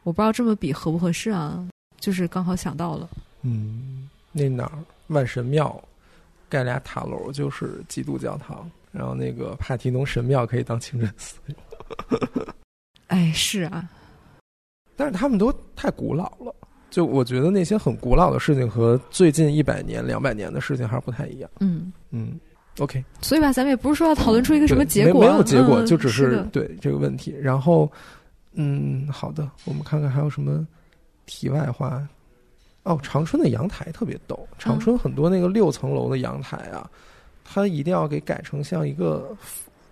[0.02, 1.68] 我不知道这么比合不合适啊，
[2.00, 3.08] 就是刚好想到了。
[3.42, 5.80] 嗯，那哪儿万神庙
[6.48, 12.46] 盖俩塔楼就是基督教堂，然后那个帕提农神庙可以当清真寺用，
[13.06, 13.88] 哎，是啊，
[14.96, 16.54] 但是他们都太古老了。
[16.92, 21.50] 就我觉得那些很古老的事情和最近一百年、两百年的事情还是不太一样。
[21.60, 22.38] 嗯，嗯
[22.78, 27.34] ，OK，所以吧，咱们也不是说要讨论出一个什么结果啊，没没有结果，嗯就只是的对这个问题。
[27.40, 27.90] 然后，
[28.52, 30.68] 嗯，好的，我们看看还有什么
[31.24, 32.06] 题外话。
[32.84, 36.90] 哦，长春的阳台特别逗，长春很多那个六层楼的阳台啊，
[37.44, 39.34] 它一定要给改成像一个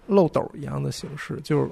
[0.06, 1.70] 漏斗一样的形式，就是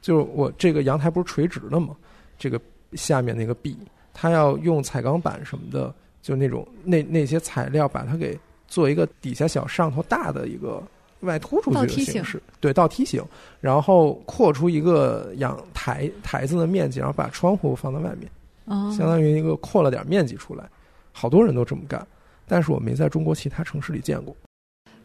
[0.00, 1.94] 就是我这个阳台不是垂直的吗，
[2.38, 2.58] 这个
[2.94, 3.76] 下面那个壁，
[4.20, 10.82] 它要用彩钢板什么的，就那种那那些材料把它给做一个底下小上头大的一个
[11.20, 13.22] 外凸出去的形形式，对，倒梯形，
[13.60, 18.28] 然后扩出一个阳台台子的面积，然后把窗户放在外面。
[18.64, 20.68] 哦，相当于一个扩了点面积出来，
[21.12, 22.04] 好多人都这么干，
[22.48, 24.34] 但是我没在中国其他城市里见过。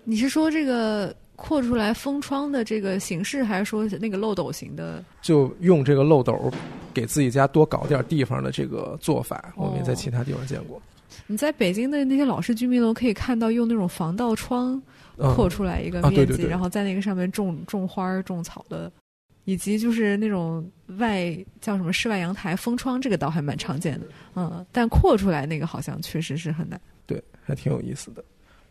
[0.03, 5.03] 你是说这个扩出来封窗的这个形式，还是说那个漏斗型的？
[5.21, 6.51] 就用这个漏斗
[6.93, 10.81] 给自己家多搞点地方的这个做法，我没在其他地方见过。
[11.27, 14.81] 你在北京的那些老式居民楼可以看到，用那种防盗窗
[15.17, 18.91] 嗯，扩出来一个面积，啊对对对然后在那个上面种种花儿、种草的，
[19.45, 20.67] 以及就是那种
[20.97, 24.07] 外叫什么室外阳台封窗，这个倒还蛮常见的。
[24.35, 26.79] 嗯，但扩出来那个好像确实是很难。
[27.05, 28.23] 对，还挺有意思的。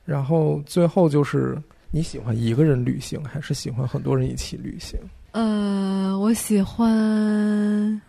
[0.04, 1.56] 然后最后就是
[1.94, 4.98] 你喜欢一个人旅行，还是喜欢很多人一起旅行？
[5.32, 8.00] 呃，我喜欢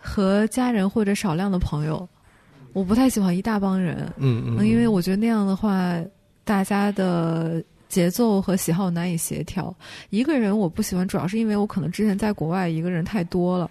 [0.00, 2.08] 和家人或者少量的朋友，
[2.72, 3.96] 我不太喜欢一大帮人。
[4.18, 6.00] 嗯嗯，嗯，因为我觉得那样的话，
[6.44, 9.74] 大家的节奏和喜好难以协调。
[10.10, 13.68] 一个人我不喜欢，主要是因为我可能之前在国外一个人太多了，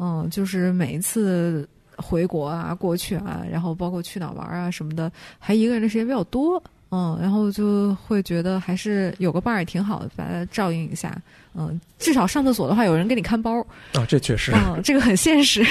[0.00, 6.60] 嗯，就是每一次回国啊、过去啊，然后包括去哪玩啊什么的，还一个人的时间比较多。
[6.90, 11.16] 嗯，然后就会觉得还是有个伴儿也挺好的，把它照应一下。
[11.54, 13.60] 嗯，至少上厕所的话，有人给你看包。
[13.92, 15.64] 啊，这确实，嗯，这个很现实。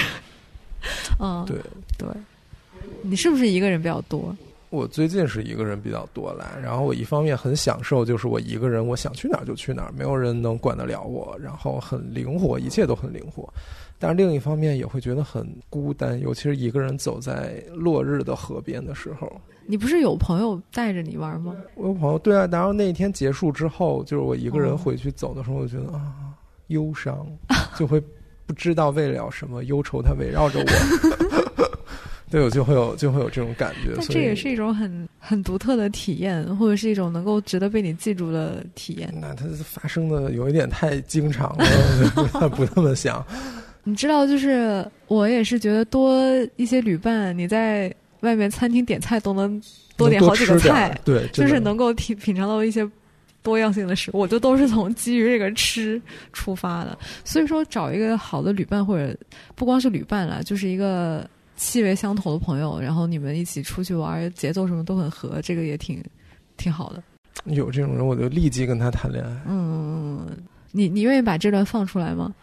[1.18, 1.56] 嗯，对
[1.96, 2.08] 对，
[3.02, 4.36] 你是不是一个人比较多？
[4.70, 13.48] 我最近是一个人比较多啦，然后我一方面很享受，就是我一个人，我想去哪儿就去哪儿，没有人能管得了我，然后很灵活，一切都很灵活。
[13.98, 19.40] 但是另一方面也会觉得很孤单，尤其是一个人走在落日的河边的时候。
[19.70, 21.54] 你不是有朋友带着你玩吗？
[21.74, 26.10] 我有朋友对啊，然后那一天结束之后，就是我一个人哦回去走的时候，我觉得啊，
[26.68, 27.26] 忧伤，
[27.78, 28.02] 就会
[28.46, 31.68] 不知道为了什么忧愁它围绕着我。
[32.30, 39.10] 对，我就会有就会有这种感觉，但这也是一种很很独特的体验，或者是一种能够值得被你记住的体验。
[39.18, 43.24] 那它发生的有一点太经常了，不那么想。
[43.84, 46.20] 你知道，就是我也是觉得多
[46.56, 49.60] 一些旅伴，你在外面餐厅点菜都能
[49.96, 52.88] 多点好几个菜，对，就是能够品品尝到一些
[53.42, 54.18] 多样性的食物。
[54.18, 56.00] 我就都是从基于这个吃
[56.32, 59.16] 出发的，所以说找一个好的旅伴，或者
[59.54, 66.02] 不光是旅伴了，就是一个气味相投的朋友，然后你们一起出去玩，节奏什么都很合，这个也挺
[66.56, 67.02] 挺好的。
[67.44, 69.30] 有这种人，我就立即跟他谈恋爱。
[69.46, 70.26] 嗯，
[70.72, 72.34] 你你愿意把这段放出来吗？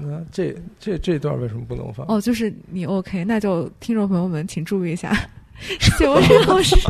[0.00, 2.04] 那这这这段为什么不能放？
[2.08, 5.12] 哦，就是你 OK，那就听众朋友们请注意一下，
[5.98, 6.76] 九日老师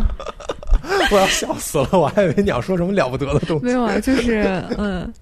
[1.13, 3.67] 我要笑死了，我还以为你要说什么了不得的东西。
[3.67, 4.43] 没有啊，就是
[4.79, 5.13] 嗯，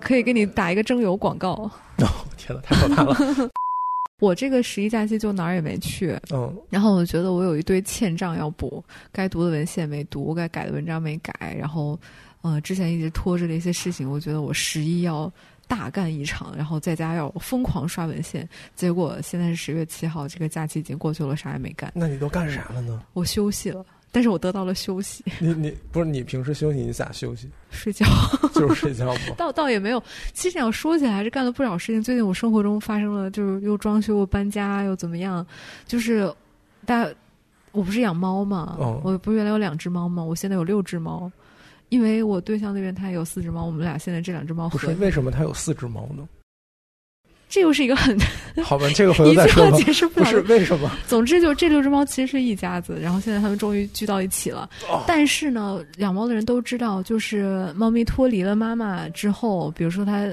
[0.00, 1.50] 可以给你打一个征友广告。
[1.98, 3.50] 哦， 天哪，太可怕了。
[4.18, 11.98] 我这个十一假期就哪儿也没去，嗯然后我觉得我有一堆欠账要补，该读的文献没读，该改的文章没改，然后
[12.42, 15.32] 呃之前一直拖着的一些事情，我觉得我十一要
[15.70, 18.46] 大干一场，然后在家要疯狂刷文献。
[18.74, 21.92] 结果现在是十月七号，这个假期已经过去了，啥也没干。
[21.94, 23.00] 那你都干啥了呢？
[23.12, 25.24] 我休息了，但是我得到了休息。
[25.38, 27.48] 你你不是你平时休息你咋休息？
[27.70, 28.04] 睡觉，
[28.52, 29.20] 就是睡觉吗？
[29.38, 30.02] 倒倒也没有。
[30.32, 32.02] 其实要说起来，还是干了不少事情。
[32.02, 35.46] 最近我生活中发生了，就是又装修又搬家又怎么样，
[35.86, 36.34] 就是
[36.84, 37.08] 大。
[37.72, 38.76] 我不是养猫吗？
[39.04, 40.20] 我不是原来有两只猫吗？
[40.20, 41.30] 我现在有六只猫，
[41.90, 46.26] 因为我对象那边他有四只猫，我们俩现在这两只猫不是为什么他有四只猫呢？
[47.48, 48.16] 这又是一个很
[48.64, 49.70] 好吧，这个回头再说。
[49.72, 50.90] 解释不了，是为什么？
[51.06, 54.70] 总之，就这六只猫其实是一家子，然后现在他们终于聚到一起了。
[55.06, 60.28] 但是呢，养猫的人都知道，就是猫咪脱离了妈妈之后，比如说它。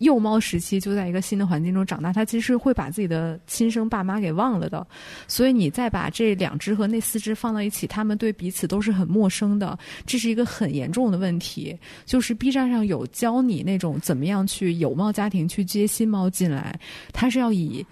[0.00, 4.86] 幼猫时期就在一个新的环境中长大，它其实会把自己的亲生爸妈给忘了的。
[5.28, 9.78] 所以你再把这两只和那四只放到一起，它们对彼此都是很陌生的。
[10.04, 11.78] 这是一个很严重的问题。
[12.04, 16.78] 就是 B 站上有教你那种怎么样去有猫家庭去接新猫进来，
[17.12, 17.86] 它是要以。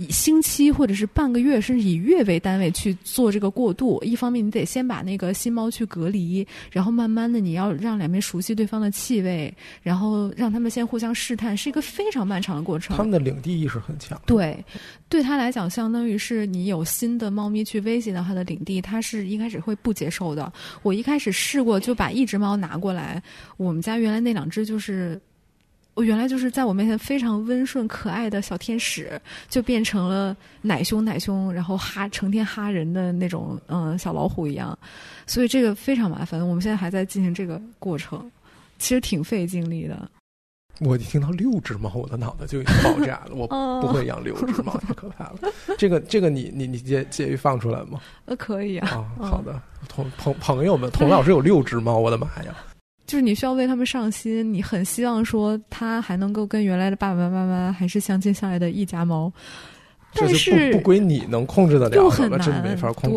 [0.00, 4.02] 以星期或者是半个月，甚至以月为单位去做这个过渡。
[4.02, 12.96] 一方面，你得先把那个新猫去隔离，然后慢慢的你要让两边熟悉对方的气味，然后让他们先互相试探，是一个非常漫长的过程。
[12.96, 14.18] 他们的领地意识很强。
[14.24, 14.64] 对，
[15.10, 20.50] 对他来讲，相当于是你有新的猫咪去威胁到他的领地，他是一开始会不接受的。
[20.82, 23.22] 我一开始试过，就把一只猫拿过来，
[23.58, 25.20] 我们家原来那两只就是。
[25.94, 34.78] 我原来就是在我面前非常温顺可爱的小天使，就变成了奶凶奶凶，然后哈成天哈人的那种嗯小老虎一样，
[35.26, 36.40] 所以这个非常麻烦。
[36.40, 38.30] 我们现在还在进行这个过程，
[38.78, 40.10] 其实挺费精力的。
[40.78, 43.34] 我一听到六只猫，我的脑袋就已经爆炸了。
[43.34, 43.46] 我
[43.82, 45.40] 不会养六只猫，太可怕了。
[45.76, 48.00] 这个这个，你你你介介意放出来吗？
[48.24, 49.06] 呃，可以啊。
[49.18, 52.56] 好的，同朋朋友们，童老师有六只猫，我的妈呀！
[53.10, 59.32] 就是你需要为他们上心，你很希望说他还能够跟原来的爸爸妈妈还是相亲相爱的一家猫，
[60.14, 63.16] 但是不不归你能控制的了，又很难，真没法控制。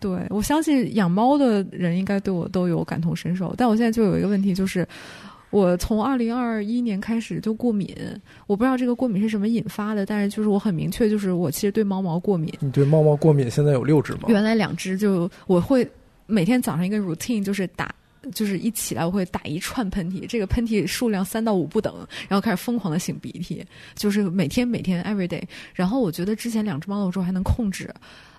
[0.00, 3.52] 对对，我相信养猫的人应该对我都有感同身受。
[3.54, 4.88] 但我现在就有一个问题，就是
[5.50, 7.94] 我从二零二一年开始就过敏，
[8.46, 12.50] 我不知道这个过敏是什么引发的，但是就是我很明确，就是我其实对猫毛过敏。
[12.60, 15.86] 你对猫毛过敏，现在有六只吗，原来两只，就我会
[16.24, 17.94] 每天早上一个 routine 就是打。
[18.32, 23.64] 就是一起来我会打一串喷嚏，这个喷嚏数量三到五不等，然后开始疯狂的擤鼻涕，
[23.94, 25.42] 就是每天每天 every day。
[25.74, 27.92] 然后我觉得之前两只猫的时候还能控制，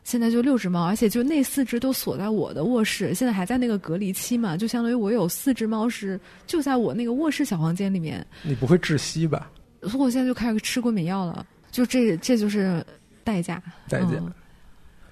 [0.04, 8.26] 现在就六只猫，而且就那四只都锁在我的卧室，现在还在那个隔离期嘛，就相当于我有四只猫是就在我那个卧室小房间里面。
[8.44, 9.50] 你不会窒息吧？
[9.84, 12.86] 所以我现在就开始吃过敏药了，就这这就是
[13.24, 13.62] 代价。
[13.88, 14.22] 代价。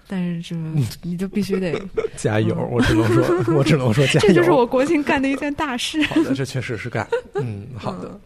[0.08, 0.56] 但是这
[1.02, 1.80] 你就必须得
[2.16, 3.24] 加油，我只能说，
[3.58, 4.20] 我只能说加油。
[4.22, 6.02] 这就是我国庆干的一件大事。
[6.04, 7.06] 好的，这确实是干。
[7.36, 8.18] 嗯，好的，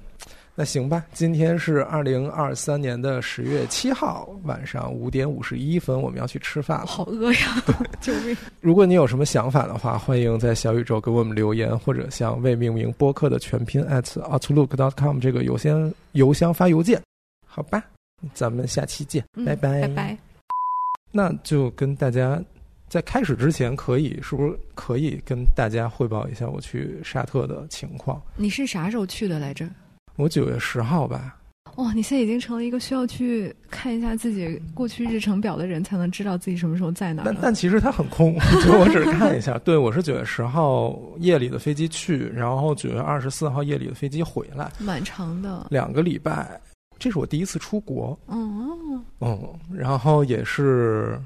[0.53, 1.03] 那行吧。
[1.13, 6.85] 今天是二零二三年的十月七号晚上五点五十一分，我们要去吃饭了。
[6.85, 7.63] 好饿呀！
[7.99, 8.37] 救命！
[8.59, 17.01] 如果你有什么想法的话，欢迎在小宇宙给我们留言，或者向未命名播客的全拼 at outlook.com 这个邮箱邮箱发邮件。
[17.47, 17.83] 好吧，
[18.33, 20.30] 咱们下期见，拜拜，拜拜。
[21.11, 22.41] 那就跟大家
[22.87, 28.21] 在开始之前，可以是不是可以跟大家汇报一下我去沙特的情况？
[28.35, 29.67] 你是啥时候去的来着？
[30.17, 31.37] 我九月十号吧。
[31.77, 37.23] 哇，你现在已经成了一个需要去看一下自己过去日程表的人，才能知道自己什么时候在哪。
[37.25, 39.57] 但但其实它很空， 就我只是看一下。
[39.59, 46.59] 对，我是九月十号夜里的飞机去，然后九月二十四号夜里的飞机回来，蛮长的，两个礼拜。
[47.01, 51.19] 这是我第一次出国，嗯嗯，然后也是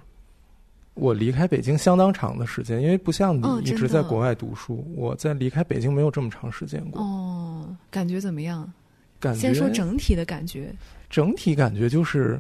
[0.94, 7.02] 我离开北京相当长的时间，因为不像你一直在国外读书，我在离开北京没有这么长时间过。
[7.02, 8.72] 哦，感觉怎么样？
[9.20, 10.74] 感觉先说整体的感觉，
[11.10, 12.40] 整体感觉就是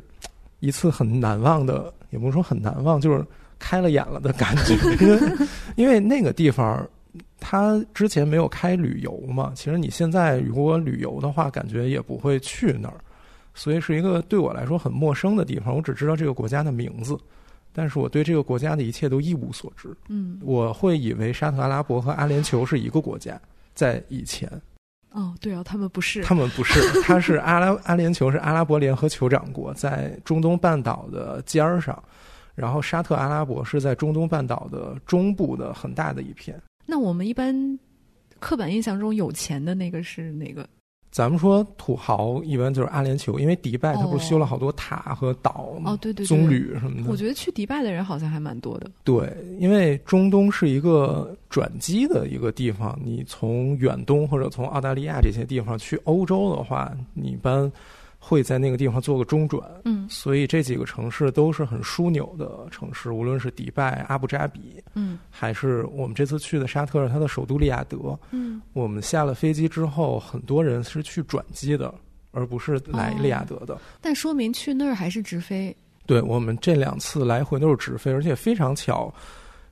[0.61, 3.21] 一次很难忘的，也不是说很难忘，就是
[3.59, 4.75] 开了眼了的感觉。
[5.03, 6.88] 因为因为那个地方，
[7.38, 12.95] 他之前没有开旅游嘛，其实你现在如果旅游的话，感觉也不会去那儿。
[13.56, 17.18] 所以是一个对我来说很陌生的地方，我只知道这个国家的名字，
[17.74, 19.89] 但是我对这个国家的一切都一无所知。
[20.10, 23.41] 嗯，我会以为沙特阿拉伯和阿联酋是一个国家，
[23.74, 24.47] 在以前。
[25.12, 32.03] 哦，对啊，他们不是，他们不是，他是阿拉阿联酋是阿拉伯联合酋长国，在中东半岛的尖儿上，
[32.53, 36.62] 然后沙特阿拉伯是在中东半岛的中部的很大的一片。
[36.86, 37.80] 那我们一般
[38.39, 40.68] 刻板印象中有钱的那个是哪个？
[41.16, 47.09] 咱们说土豪一般就是阿联酋，因为迪拜它不是修了好多塔和岛哦，对对，棕榈什么的。
[47.09, 48.91] 我觉得去迪拜的人好像还蛮多的。
[49.05, 57.72] 对，因为中东是一个转机的一个地方，你从远东或者从澳大利亚这些地方去欧洲的话，你一般。
[58.28, 67.97] 会在那个地方做个中转，嗯，所以这几个城市都是很枢纽的城市，无论是迪拜、阿布扎比，嗯，还是我们这次去的沙特，它的首都利雅得，
[68.32, 71.93] 嗯，我们下了飞机之后，很多人是去转机的，
[72.32, 73.80] 而不是来利雅得的。
[74.01, 75.76] 但说明去那儿还是直飞。
[76.07, 79.13] 对我们这两次来回都是直飞，而且非常巧，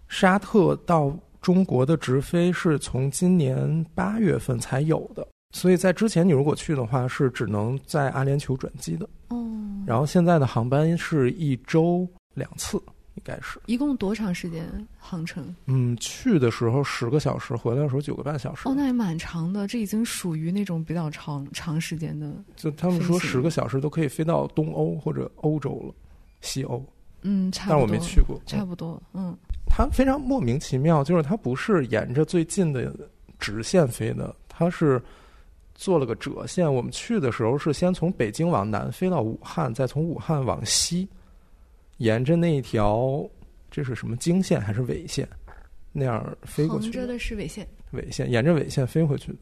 [0.08, 5.28] 沙特到中国的直飞是从今年八月份才有的。
[5.54, 9.08] 所以在之前，你如果去的话，是只能在阿联酋转机的。
[9.30, 9.40] 哦。
[9.86, 12.78] 然后现在的航班是一周两次，
[13.14, 13.60] 应该是。
[13.68, 14.66] 一共多长时间
[14.98, 15.56] 航程？
[15.68, 18.68] 嗯，去的时候十个小时，回来的时候九个半小时。
[18.68, 22.34] 哦，那也蛮长的，这已经属于那种比较长长时间的。
[22.56, 25.94] 就他们说十个小时都可以飞到东欧或者欧洲了，
[26.42, 26.84] 西欧。
[27.22, 27.78] 嗯，差不多。
[27.78, 28.42] 但我没去过。
[28.48, 29.38] 差不多，嗯。
[29.68, 32.92] 它非常莫名其妙，就是它不是沿着最近的
[33.38, 35.00] 直线飞的，它是。
[35.76, 36.72] 做了个折线。
[36.72, 41.08] 我们去的时候是先从北京往南飞到武汉，再从武汉往西，
[41.98, 43.28] 沿着那一条
[43.70, 45.28] 这是什么经线还是纬线，
[45.92, 46.84] 那样飞过去。
[46.86, 47.68] 横着的是纬线。
[47.92, 49.38] 纬线，沿着纬线飞回去的。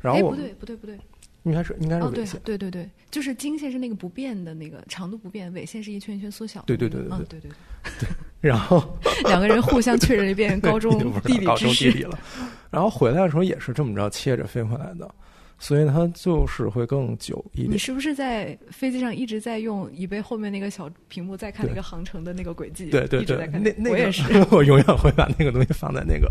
[0.00, 0.98] 然后我不对不对不对，
[1.44, 2.38] 应该是应该是纬线。
[2.44, 6.62] 对对对对，就是经线是那个不变的那个长度不变，纬线是一圈一圈缩小。
[6.66, 7.50] 对对对对对对对
[8.00, 8.08] 对。
[8.42, 11.44] 然后 两个人互相确认一遍高中地理知识。
[11.46, 12.18] 高中地理了。
[12.70, 15.14] 然后回来的时候也是这么着切着飞回来的。
[15.64, 17.70] 所以它就是会更久一点。
[17.70, 22.90] 你是不是在飞机上一直在用椅背后面那个小屏幕在看那个航程的那个轨迹？
[22.90, 24.22] 对对对，那那我也是，
[24.54, 26.30] 我永远会把那个东西放在那个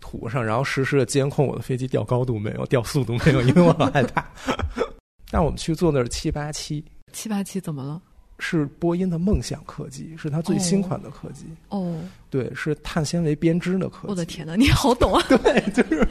[0.00, 4.26] 图上，然后实时的监控我的飞机掉高度没有，掉速度没有，因为我很害怕。
[5.30, 8.00] 但我们去坐的是七八七，七八七怎么了？
[8.44, 11.44] 是波音的梦想客机，是它最新款的客机。
[11.68, 11.96] 哦，
[12.28, 14.08] 对，是碳纤维编织的客机。
[14.08, 15.22] 我的天哪，你好懂啊！
[15.30, 16.06] 对，就是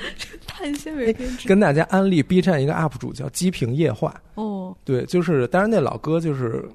[0.48, 1.46] 碳纤维编织。
[1.48, 4.16] 跟大家安利 B 站一个 UP 主叫机平夜话。
[4.36, 6.68] 哦，对，就是当然那老哥就是。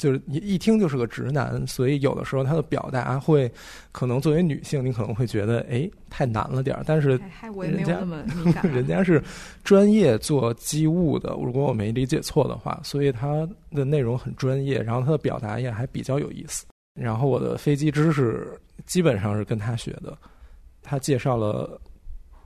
[0.00, 3.52] 就是一一听就是个直男，所以有的时候他的表达会，
[3.92, 6.82] 可能作为女性，你可能会觉得哎太难了点儿。
[6.86, 7.20] 但是
[7.52, 8.00] 人家
[8.64, 9.22] 人家是
[9.62, 16.64] 专业做机务的，如果我没理解错的话，所以他的内容很专业，然后他的表达也还比较有意思。
[16.98, 20.16] 然后我的飞机知识基本上是跟他学的，
[20.80, 21.78] 他介绍了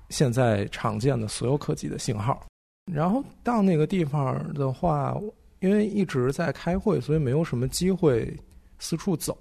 [0.09, 2.45] 现在常见的所有客机的型号。
[2.93, 5.17] 然后到那个地方的话。
[5.65, 8.31] 因为一直在开会，所以没有什么机会
[8.79, 9.35] 四处走，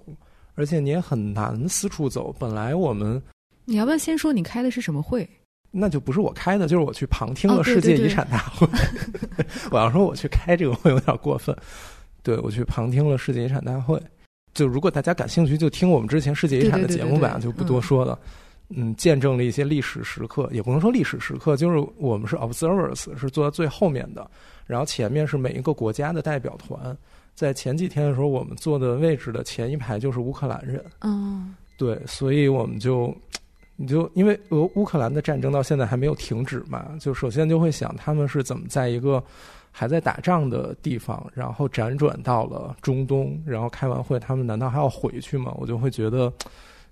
[0.54, 2.34] 而且你也很难四处走。
[2.38, 3.22] 本来我们，
[3.66, 5.28] 你要不要先说你开的是什么会？
[5.70, 8.66] 那就不是我开的，就是我去旁听了世界遗产大会。
[9.70, 11.54] 我要说我去开这个会有点过分。
[12.22, 14.00] 对，我去旁听了世界遗产大会。
[14.54, 18.18] 就如果大家感兴趣，就听我们之前世界遗产的节目吧，就不多说了。
[18.70, 24.30] 嗯，见证了一些历史时刻，也不能说历史时刻，就是我们是 observers，是坐在最后面的。
[24.66, 26.96] 然后前面是每一个国家的代表团，
[27.34, 30.84] 在前几天的时候，我们坐的位置的前一排就是乌克兰人。
[31.00, 33.14] 嗯，对，所以我们就，
[33.76, 39.22] 你就因为俄乌克兰的战争到现在还没有停止嘛，就首先就会想他们是怎么在一个
[39.70, 45.52] 还在打仗的地方，然后辗转到了中东，然后开完会，他们难道还要回去吗？
[45.56, 46.32] 我就会觉得。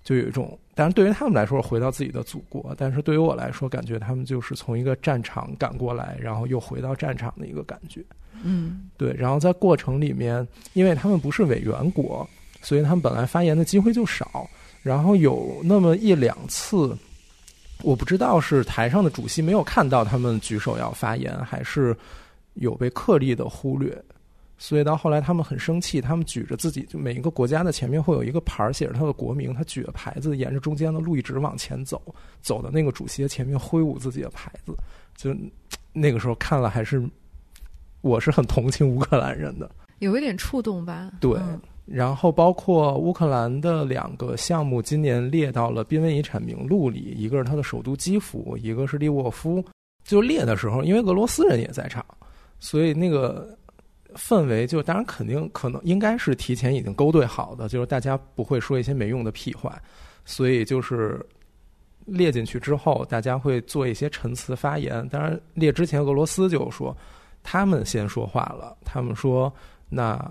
[0.05, 8.03] 就有一种，当然对于他们来说回到自己的祖国，但是对于我来说，感觉他们就是从一个战场赶过来，然后又回到战场的一个感觉。
[8.43, 9.13] 嗯，对。
[9.13, 12.27] 然后在过程里面，因为他们不是委员国，
[12.63, 14.49] 所以他们本来发言的机会就少。
[14.83, 16.97] 然后有那么一两次，
[17.83, 21.95] 我不知道是台上的主席没有看到他们举手要发言，还是
[22.55, 23.97] 有被刻意的忽略。
[24.63, 32.01] 所以到后来，他们很生气，他们举着自己就每一个国家的前面会有一个牌儿，写着他的国名，他举着牌子，沿着中间的路一直往前走，
[32.43, 34.73] 走到那个主席的前面挥舞自己的牌子。
[35.17, 35.35] 就
[35.93, 37.05] 那个时候看了，还是
[38.03, 41.11] 我是很同情乌克兰人的，有一点触动吧。
[41.19, 41.41] 对，
[41.85, 49.61] 然后包括乌克兰的两个项目，今年列到了濒危遗产名录里，一个是他的首都基辅，一个是利沃夫。
[50.05, 52.07] 就列的时候，因为俄罗斯人也在场，
[52.61, 53.59] 所以那个。
[54.15, 59.81] 氛围就当然肯定可能应该是提前已经勾兑好的，就是大家不会说一些没用的屁话，
[60.25, 61.25] 所以就是
[62.05, 65.09] 列进去之后，大家会做一些陈词发言。
[65.09, 66.97] 当然列之前，俄罗斯就说
[67.43, 69.53] 他们先说话了，他们说
[69.89, 70.31] 那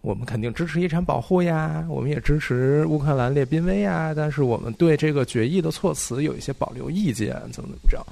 [0.00, 8.06] 我们肯定支持遗产保护呀，我们也支持乌克兰列濒危呀，但是我们对这个决议的措辞有一些保留意见，怎么怎么着。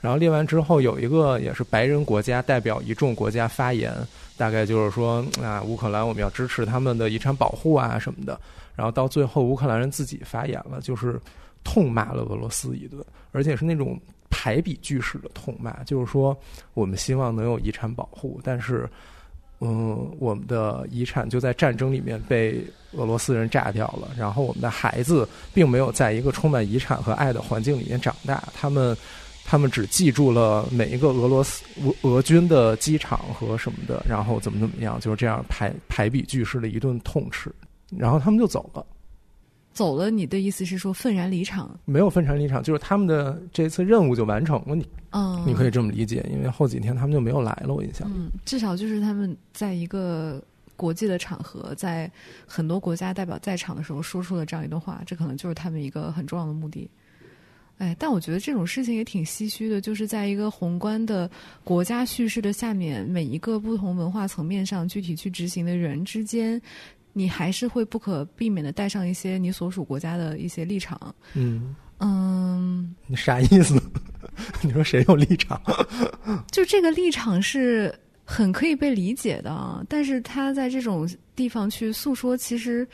[0.00, 3.92] 然后列完之后，有一个也是白人国家代表一众国家发言，
[4.36, 8.40] 大概就是说啊，乌克兰我们要支持他们的遗产保护啊什么的。
[8.74, 11.20] 然后到最后，乌克兰人自己发言了，就是
[11.62, 16.36] 痛骂了俄罗斯一顿，而且是那种排比句式的痛骂，就是说
[16.74, 18.88] 我们希望能有遗产保护，但是。
[19.62, 28.96] 嗯，我们的遗产就在战争里面被俄罗斯人炸掉了，然后我们的孩子并没有在一个充满遗产和爱的环境里面长大，他们
[29.50, 37.52] 他们只记住了每一个俄罗斯俄俄军的机场和什么的，然后怎么怎么样，就是这样排排比句式的一顿痛斥，
[37.98, 38.86] 然后他们就走了。
[39.72, 41.76] 走了，你的意思是说愤然离场？
[41.84, 44.76] 没有愤然离场，就是他们的这次任务就完成了。
[44.76, 47.74] 你，嗯，你可以这么理解，因为后几天他们就没有来了。
[47.74, 50.40] 我印象，嗯，至少就是他们在一个
[50.76, 52.08] 国际的场合，在
[52.46, 56.88] 很多国家代表在场的时候，说出了这样一段话，这可能就是他们一个很重要的目的。
[57.80, 61.28] 哎，但我觉得这种事情也挺唏嘘的，就是在一个宏观的
[61.64, 66.60] 国家叙事的下面，每一个不同文化层面上具体去执行的人之间。
[67.12, 71.12] 你还是会不可避免的带上一些你所属国家的一些立场。
[71.34, 73.82] 嗯嗯，你啥意思？
[74.62, 75.60] 你说谁有立场？
[76.52, 77.92] 就这个立场是
[78.24, 82.86] 很可以被理解的，但是他在这种地方去诉说，其实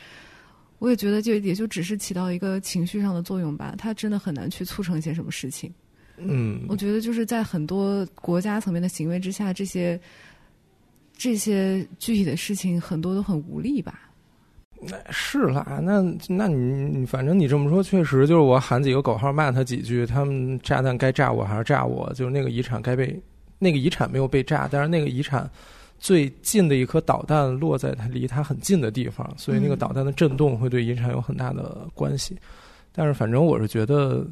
[0.79, 3.73] 我也觉得就也就只是起到一个情绪上的作用吧。
[3.77, 5.73] 他真的很难去促成一些什么事情。
[6.17, 9.99] 嗯，我觉得就是在很多国家层面的行为之下，这些
[11.15, 14.01] 这些具体的事情很多都很无力吧。
[14.79, 23.19] 那是啦，那那你反正你这么说，确实就是我喊几个口号骂他几句，他们炸弹该炸我还是炸我，就是那个遗产该被
[23.57, 25.49] 那个遗产没有被炸，但是那个遗产
[25.99, 32.37] 最近的一颗导弹落在它离它很近的地方，所以那个导弹的震动会对遗产有很大的关系。
[32.91, 34.25] 但是反正我是觉得，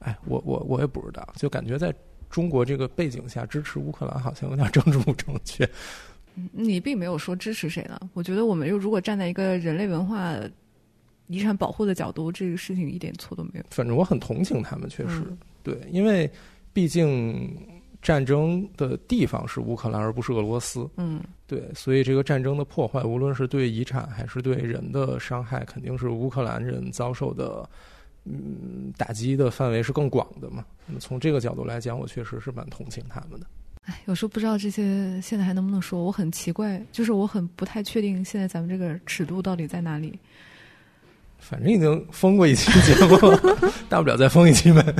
[0.00, 1.94] 哎，我我我也不知道，就感觉在
[2.30, 5.68] 中国这个背景下支持乌克兰好像有点政治不正确。
[6.52, 7.98] 你并没有说支持谁呢？
[8.12, 10.34] 我觉得我们又如果站在一个人类文化
[11.28, 13.64] 遗产保护的角度，这个事情一点错都没有。
[13.70, 15.22] 反正我很同情他们，确实
[15.62, 16.30] 对，因为
[16.72, 17.56] 毕竟
[18.06, 20.88] 战争的地方是乌克兰，而不是俄罗斯。
[20.96, 27.68] 嗯，对，所以这个战争的破坏，无论是对遗产还是对人的伤害，肯定是乌克兰人遭受的，
[28.24, 30.64] 嗯，打击的范围是更广的嘛。
[30.86, 33.46] 那么从这个角度来讲，我确实是蛮同情他们的。
[33.86, 40.16] 哎，有时候不知道这些现在还能不能说，我很奇怪，就是我很不太确定现在咱们这个尺度到底在哪里。
[41.40, 43.40] 反正已经封过一期节目了，
[43.90, 44.94] 大不了再封一期呗。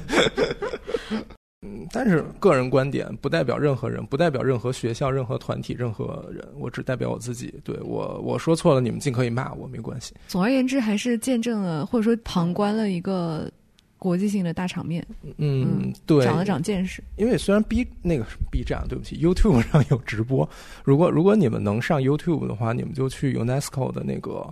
[1.66, 7.52] 嗯，但是个人观点不代表任何人，不代表任何学校、任何团体、任何人，我只代表我自己。
[7.64, 10.14] 对我我说错了，你们尽可以骂我，没关系。
[10.28, 13.50] 总而言之，还是见证了或者说旁观了一个。
[13.98, 15.04] 国际性的大场面，
[15.38, 17.02] 嗯，对，长了长见识。
[17.16, 20.48] 因为虽然 B 那个 B 站，对不起，YouTube 上有直播。
[20.84, 24.46] 如果如果你们能上 YouTube 的话，你们就去 UNESCO 的那个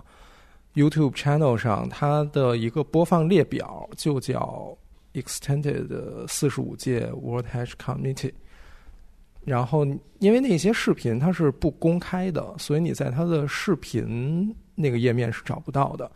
[0.73, 4.75] YouTube channel 上，它的一个播放列表就叫
[5.15, 8.33] Extended 四十五届 World Heritage Committee。
[9.43, 9.85] 然后，
[10.19, 16.11] 因为那些视频它是不公开的，所以你在它的视频那个页面是找不到的。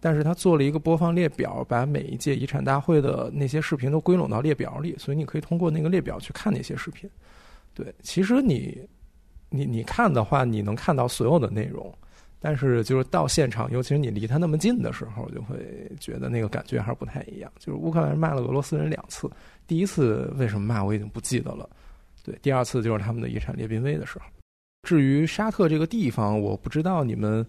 [0.00, 7.08] 但是他做了一个播放列表，把每一届遗产大会的那些视频都归拢到列表里，所以你可以通过那个列表去看那些视频。
[7.72, 8.86] 对，其实你
[9.48, 11.90] 你你看的话，你能看到所有的内容，
[12.44, 15.56] 但是就是到现场，尤其是你离他那么近的时候，就会
[15.98, 17.50] 觉得那个感觉还是不太一样。
[17.58, 19.30] 就是乌克兰人骂了俄罗斯人两次，
[19.66, 21.66] 第一次为什么骂我已经不记得了，
[22.22, 24.26] 对，第二次就是他们的遗产列濒危的时候。
[24.82, 27.46] 至于沙特这个地方，我不知道你们。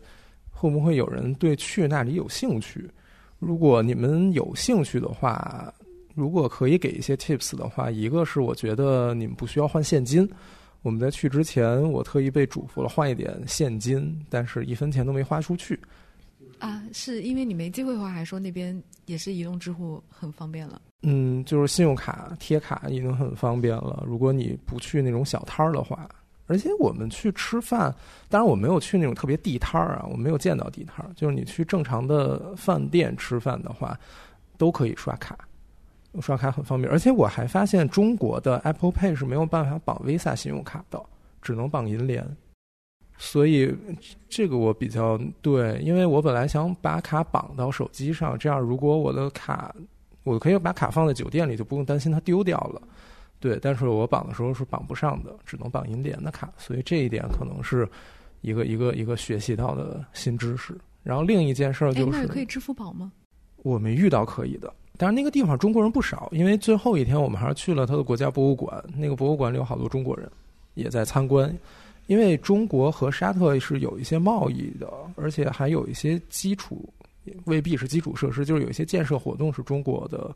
[0.57, 2.89] 会不会有人对去那里有兴趣？
[3.39, 5.71] 如果你们有兴趣的话，
[6.13, 10.25] 如果可以给一些 tips 的话，一个是我觉得你们不需要换现金。
[10.85, 15.79] 我们在去之前，我特意被嘱咐了换一点现金，但是一分钱都没花出去。
[16.59, 20.79] 啊，是因为你没机会花，还是说那边也是移动支付很方便了？
[21.01, 24.03] 嗯，就是信用卡贴卡已经很方便了。
[24.05, 26.07] 如果你不去那种小摊儿的话。
[26.47, 27.91] 而且我们去吃饭，
[28.29, 31.09] 当然我没有去那种特别地摊儿啊，我没有见到地摊儿。
[31.15, 33.99] 就是你去正常的饭店吃饭的话，
[34.55, 35.35] 都可以刷卡，
[36.21, 36.91] 刷卡很方便。
[36.91, 41.01] 而且我还发现中国的 Apple Pay 是没有办法绑 Visa 信用卡的，
[41.41, 42.25] 只能绑银联。
[43.17, 43.73] 所以
[44.27, 49.73] 这个我比较对，因为我本来想把卡绑到手机上，这样如果我的卡，
[50.23, 52.81] 我可以把卡放在酒店里，就不用担心它丢掉了。
[53.39, 57.87] 对，但是我绑的时候是绑不上的，只能绑银联的卡，所以这一点可能是
[58.41, 60.75] 一个一个一个学习到的新知识。
[61.03, 63.11] 然后另一件事儿就是，可以支付宝吗？
[63.57, 70.29] 我没遇到可以的，但是那个地方中国人不少，因为最后一天我们还是去了他的国家博物馆，那个博物馆里有好多中国人
[70.73, 71.55] 也在参观。
[72.07, 76.87] 因为中国和沙特是有一些贸易的，而且还有一些基础，
[77.45, 80.31] 未必是基础设施，就是有一些建设活动是中国的，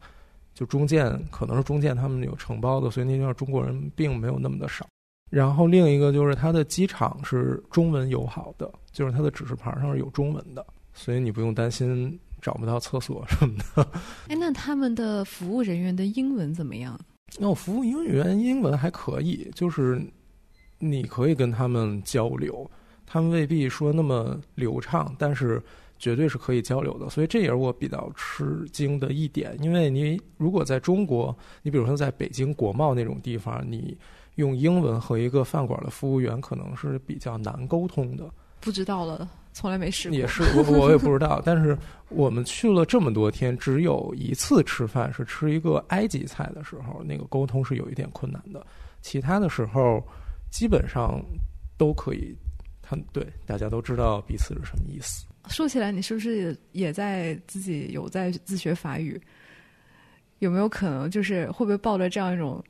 [0.55, 4.87] 就中建可能是中建他们有承包的，所以那地方中国人并没有那么的少。
[5.29, 10.65] 然后另一个就是它的机场是中文友好的，就是它的指示牌上是有中文的，
[10.95, 13.87] 所以你不用担心找不到厕所什么的。
[14.27, 16.99] 哎，那他们的服务人员的英文怎么样？
[17.37, 20.01] 那服务人员英文还可以，就是
[20.79, 22.69] 你可以跟他们交流，
[23.05, 25.61] 他们未必说那么流畅，但是
[25.97, 27.09] 绝对是可以交流的。
[27.09, 33.97] 所以这也是我比较吃惊的一点，因为你如果在中国，你比如说在北京国贸那种地方，你。
[34.35, 38.23] 用英文和一个饭馆的服务员可能是比较难沟通的，
[38.59, 40.17] 不知道了，从来没试过。
[40.17, 41.77] 也是我我也不知道， 但是
[42.09, 48.65] 我们去了这么多天，只有一次吃饭是吃一个埃及菜的时候，那个沟通是有一点困难的。
[49.01, 50.03] 其他的时候
[50.51, 51.23] 基本上
[51.77, 52.35] 都可以，
[52.81, 55.25] 他对大家都知道彼此是什么意思。
[55.47, 59.19] 说起来，你是不是也在自己有在自学法语？
[60.39, 62.63] 有没有可能就是会不会抱着这样一种？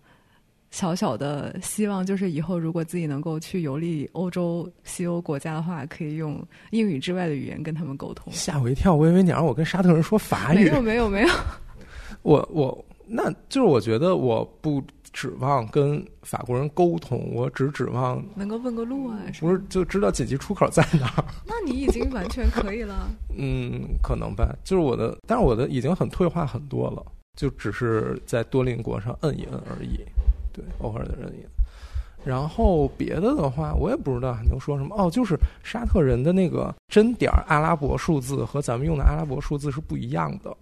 [0.72, 6.40] 小小的希望就是以后如果自己能够去游历欧洲、西欧国家的话，可以用
[6.72, 8.32] 英语之外的语言跟他们沟通。
[8.32, 10.66] 吓我一跳，我以为你让我跟沙特人说法语。
[10.66, 11.30] 没有没有没有，
[12.22, 14.82] 我我那就是我觉得我不
[15.12, 19.20] 指望跟法国人沟通，我只指望能够问个路啊。
[19.40, 21.26] 不是就知道紧急出口在哪儿？
[21.48, 23.10] 那你已经完全可以了。
[23.36, 24.56] 嗯，可能吧。
[24.64, 27.04] 就是我的，但是我的已经很退化很多了，
[27.36, 30.00] 就只是在多邻国上摁一摁而已。
[30.60, 31.48] 对，偶尔的人也，
[32.26, 34.94] 然后别的的话，我也不知道还能说什么。
[34.98, 40.56] 哦，就是沙特人的那个真点阿拉伯数字和咱们用的阿拉伯数字是不一样的。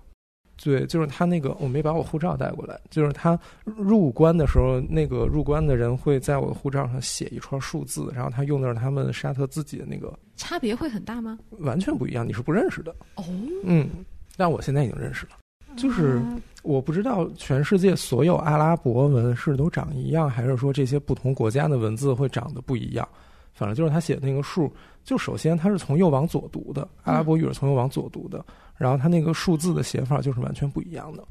[0.63, 2.79] 对，就是他那个，我没把我护照带过来。
[2.89, 10.11] 就是他入关的时候，那个入关的人会在我的护照上写一串数字，然后他用的是他们沙特自己的那个。
[10.35, 11.37] 差别会很大吗？
[11.59, 12.95] 完全不一样，你是不认识的。
[13.15, 13.23] 哦，
[13.63, 13.87] 嗯，
[14.35, 15.33] 但我现在已经认识了。
[15.77, 16.21] 就是
[16.63, 23.07] 我不知道全世界所有阿拉伯文是都长一样，还是说这些不同国家的文字会长得不一样。
[23.53, 24.71] 反正就是他写的那个数，
[25.03, 28.45] 就首先它是从右往左读的，阿拉伯语是从右往左读的，
[28.75, 31.23] 然后它那个数字的写法就是完全不一样的。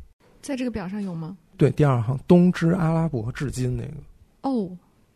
[0.43, 1.37] 在这个表上有吗？
[1.57, 3.93] 对，第二行东之阿拉伯至今那个。
[4.43, 4.69] 哦，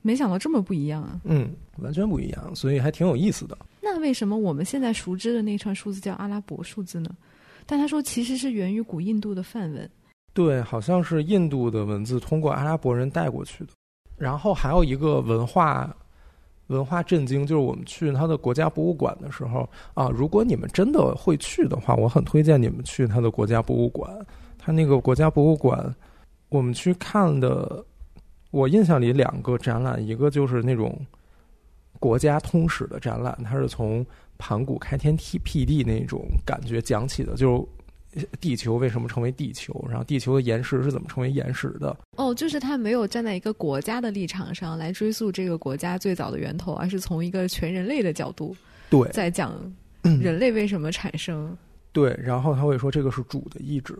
[0.03, 1.21] 没想到这么不一样啊！
[1.25, 3.59] 嗯，完全不一样，所以还挺有意思的。
[3.81, 7.11] 那为什么我们现在熟知的那串数字叫阿拉伯数字呢？
[7.71, 9.89] 但他说，其实是源于古印度的梵文。
[10.35, 13.71] 对，好像是印度的文字通过阿拉伯人带过去的。
[14.19, 15.95] 然后还有一个文化
[16.67, 24.11] 文化震惊，就是我们去他的国家博物馆的时候啊，如果你们真的会去的话，我很推荐你们去他的国家博物馆。
[24.59, 25.95] 他那个国家博物馆，
[26.49, 27.85] 我们去看的，
[28.51, 31.01] 我印象里两个展览，一个就是那种
[32.01, 34.05] 国家通史的展览，它是从。
[34.43, 37.69] 盘古开天辟辟地那种感觉讲起的，就
[38.15, 41.95] 是地球为什么成为地球，然后地球的岩石是怎么成为岩石的。
[42.17, 48.57] 哦，就是他没有站在一个国家的立场上来追溯这个国家最早的源头，而是从一个全人类的角度，
[48.89, 49.53] 对，在讲
[50.23, 51.55] 人类为什么产生。
[51.93, 53.95] 对，然后他会说这个是主的意志。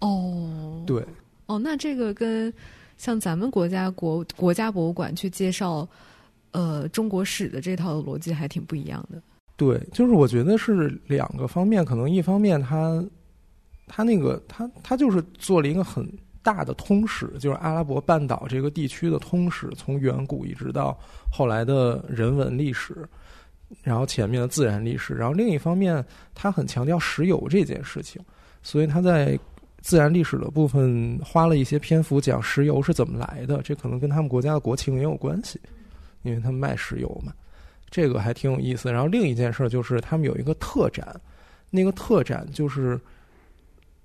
[0.00, 1.02] 哦，对，
[1.46, 2.52] 哦，那这个跟
[2.98, 5.88] 像咱们国家国国家博物馆去介绍
[6.52, 9.22] 呃中国史的这套逻辑还挺不一样的。
[9.56, 13.02] 对，就是我觉得是两个方面，可能一方面他，
[13.86, 16.06] 他那个他他就是做了一个很
[16.42, 20.98] 大的通史，就是阿拉伯半岛这个地区的通史，从远古一直到
[21.32, 23.08] 后来的人文历史，
[23.82, 26.04] 然后前面的自然历史，然后另一方面
[26.34, 28.20] 他很强调石油这件事情，
[28.62, 29.38] 所以他在
[29.80, 35.58] 自然历史的部分花了一些篇幅讲石油是怎么来的，这可能跟他们国家的国情也有关系，
[36.26, 37.32] 因为他们卖石油嘛。
[37.88, 38.90] 这个还挺有意思。
[38.90, 41.18] 然后另一件事就是他们有一个特展，
[41.70, 43.00] 那个特展就是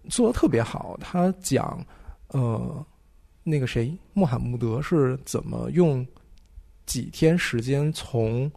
[0.08, 0.96] 做的特别好。
[1.02, 1.84] 他讲，
[2.28, 2.86] 呃，
[3.44, 6.06] 那个谁，穆罕默德是怎么用
[6.86, 8.50] 几天时间从，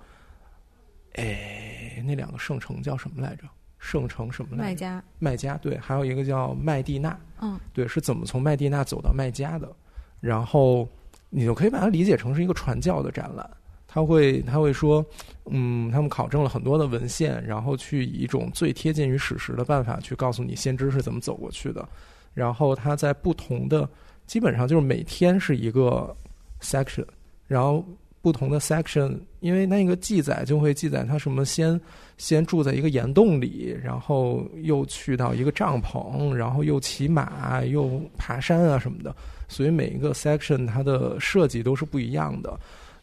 [1.15, 3.45] 哎，那两个圣城叫什么来着？
[3.79, 4.63] 圣城什么来着？
[4.65, 5.05] 麦加。
[5.19, 7.19] 麦加对，还有一个叫麦地那。
[7.41, 9.75] 嗯，对，是怎么从麦地那走到麦加的？
[10.21, 10.89] 然后
[11.37, 13.49] 你就可以把它理解成是一个传教的展览。
[13.89, 15.05] 他会他会说，
[15.51, 21.89] 嗯，他们考证了很多的文献，然后去以一种最贴近于史实的办法去告诉你先知是怎么走过去的。
[22.33, 23.89] 然后他在不同的，
[24.27, 26.15] 基本上就是每天是一个
[26.61, 27.05] section，
[27.47, 27.85] 然后
[28.21, 31.81] 不同的 section，因为那个记载就会记载他什么先
[32.19, 39.15] 先住在一个岩洞里，然后又去到一个帐篷，然后又骑马，又爬山啊什么的，
[39.49, 42.59] 所以每一个 section 它的设计都是不一样的，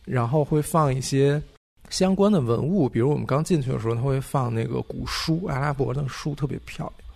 [0.05, 1.41] 然后会放一些
[1.89, 7.09] 相关的文物，比如我们刚进去的时候，它会放那个古书，阿拉伯的书特别漂亮。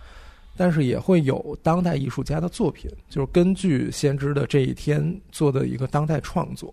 [0.58, 6.72] 但是也会有当代艺术家的作品，就是根据先知的这一天做的一个当代创作，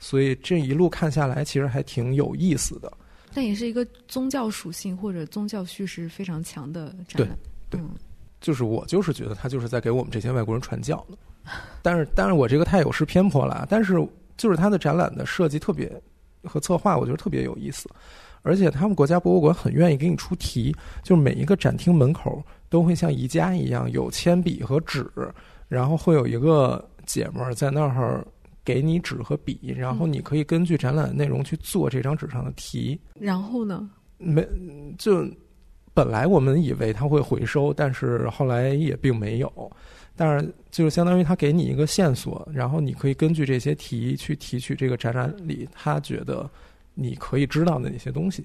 [0.00, 2.92] 所以这一路看下来，其实还挺有意思的。
[3.32, 7.38] 但也是一个宗教属性或者宗教叙事非常强的展览。
[7.70, 7.80] 对，
[8.40, 11.16] 就是我就是觉得他就是在给我们这些外国人传教呢。
[11.82, 13.66] 但是，但是我这个太有失偏颇了。
[13.70, 13.94] 但是，
[14.36, 15.90] 就是他的展览的设计特别
[16.44, 17.88] 和策划，我觉得特别有意思。
[18.42, 22.42] 而且，他们国家博物馆很愿意给你出题，就是每一个展厅门口。
[22.68, 25.08] 都会像宜家一样有铅笔和纸，
[25.68, 28.26] 然后会有一个姐们儿在那儿
[28.64, 33.00] 给你纸和笔，然后你可以根据展览内容去做这张纸上的题。
[33.14, 33.88] 然后呢？
[34.18, 34.44] 没，
[34.98, 35.24] 就
[35.96, 39.72] 本来我们以为他会回收，但是后来也并没有。
[40.14, 46.48] 但是就是相当于他给你一个线索，然后你可以根据这些题去提取这个展览里他觉得
[46.92, 48.44] 你可以知道的那些东西。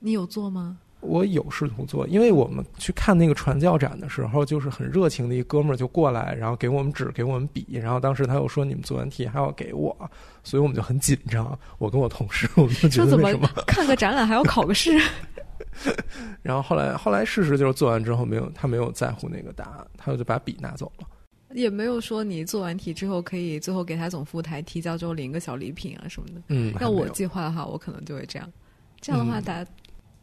[0.00, 0.78] 你有做吗？
[1.00, 9.94] 我有试图做，因为我们去看那个传教展的时候，就是很热情的一哥们儿就过来，然后给我们纸，给我们笔，然后当时他又说你们做完题还要给我，
[10.42, 11.58] 所以我们就很紧张。
[11.78, 14.90] 我跟我同事，我们就觉得为什么看个展览还要考个试？
[16.42, 21.06] 然后后来后来事实就是做完之后没有他没有在乎那个答案，他就把笔拿走了，
[21.54, 26.42] 也没有说你做完题之后可以最后给他总服务台提交之后领个小礼品啊什么的。
[26.48, 28.52] 嗯，要我计划的话，我可能就会这样。
[29.00, 29.70] 这样的话，大家。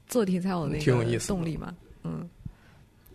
[0.07, 2.29] 做题才有那个动力嘛，嗯，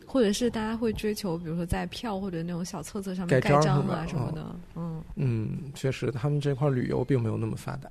[0.04, 7.88] 或者是大家会追求，比如说在票或者那种小册子上面盖章啊什么的，嗯嗯，确实，他们这块旅游并没有那么发达，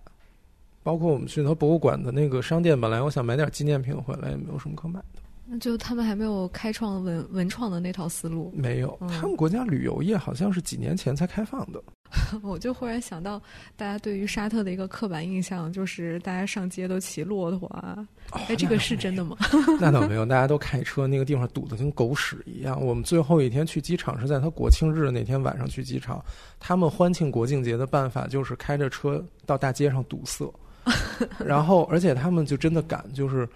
[0.89, 5.21] 包括我们去他博物馆的那个商店，本来我想买点纪念品回来，也没有什么可买的。
[5.51, 11.79] 那就他们还没有开创文文创的那套思路，没有，他们国家旅游业好像是几年前才开放的。
[12.41, 13.39] 我就忽然想到，
[13.75, 19.37] 大家对于沙特的一个刻板印象就是大家上街都骑骆驼啊，哎，这个是真的吗？
[19.79, 22.83] 那倒没有，大家都开车，那个地方堵得跟狗屎一样。
[22.83, 26.23] 我们最后一天去机场是在他国庆日那天晚上去机场，
[26.59, 30.51] 他们欢庆国庆节的办法就是开着车到大街上堵塞，
[31.45, 33.47] 然后而且他们就真的敢就是。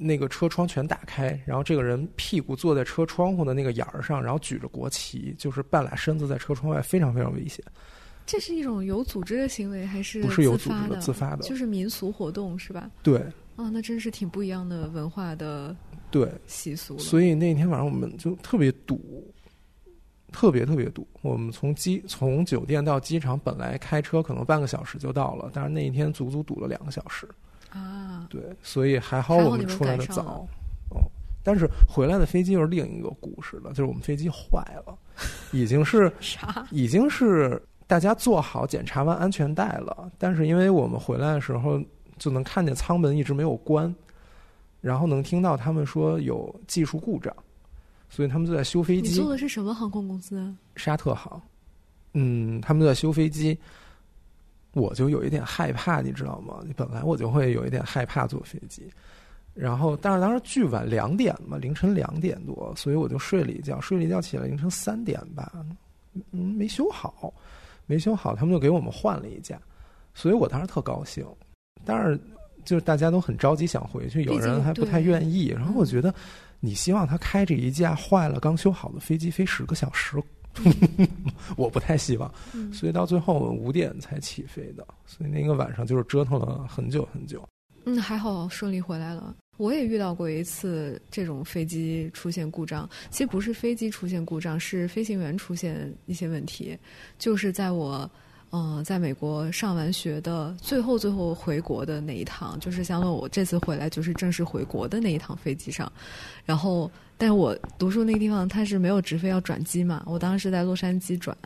[0.00, 7.64] 那个车窗全打开，然后这个人屁股坐在车窗户的那个沿儿上，然后举着国旗，就是半拉身子在车窗外，非常非常危险。
[8.24, 11.42] 这是一种有组织的行为还是不是有组织的自发的？
[11.42, 12.88] 就是民俗活动是吧？
[13.02, 13.18] 对。
[13.56, 15.74] 啊，那真是挺不一样的文化的
[16.12, 16.96] 对习俗。
[16.96, 19.34] 所以那天晚上我们就特别堵，
[20.32, 21.06] 特别特别堵。
[21.22, 27.28] 我们从机从酒店到机场，本来开车可能半个小时就到了，但是那一天足足堵了两个小时。
[27.70, 30.46] 啊，对，所以还好我们出来的早，
[30.90, 31.04] 哦，
[31.42, 34.96] 但是回来的飞机又是另一个故事了，就是我们飞机坏了，
[35.52, 36.66] 已经是啥？
[36.70, 41.78] 已经是大家做好检查完安全带了，但是因为我们回来的时候
[42.18, 43.94] 就能看见舱门一直没有关，
[44.80, 47.34] 然后能听到他们说有技术故障，
[48.08, 49.10] 所以他们就在修飞机。
[49.10, 50.54] 你坐的是什么航空公司？
[50.76, 51.40] 沙特航，
[52.14, 53.58] 嗯，他们在修飞机。
[54.72, 56.62] 我就有一点害怕，你知道吗？
[56.76, 58.88] 本来我就会有一点害怕坐飞机，
[59.54, 65.50] 然后但是当时巨晚两点嘛，凌晨两点多，所以我就睡了一觉，睡了一觉起来凌晨三点吧，
[66.30, 67.32] 嗯，没修好，
[67.86, 69.58] 没修好，他们就给我们换了一架，
[70.14, 71.26] 所以我当时特高兴，
[71.84, 72.20] 但是
[72.64, 76.14] 就是大家都很着急想回去，有人还不太愿意，然后我觉得
[76.60, 80.22] 你希望他开着一架坏了刚修好的飞机飞十个小时。
[81.56, 82.32] 我不太希望，
[82.72, 87.48] 所以到最后我们五点才起飞的，所以那个晚上就是折腾了很久很久。
[87.84, 89.36] 嗯，还好顺利回来了。
[89.56, 96.76] 我也遇到过一次这种飞机出现故障，其实不是飞机出现故障，是飞行员出现一些问题，
[97.18, 98.10] 就是在我。
[98.50, 105.92] 嗯，在美国上完学的最后最后回国的那一趟，就是相当于我这次回来就是正式回国的那一趟飞机上，
[106.46, 111.36] 然后，但是我读书那个地方它是没有直飞要转机嘛，我当时在洛杉矶转，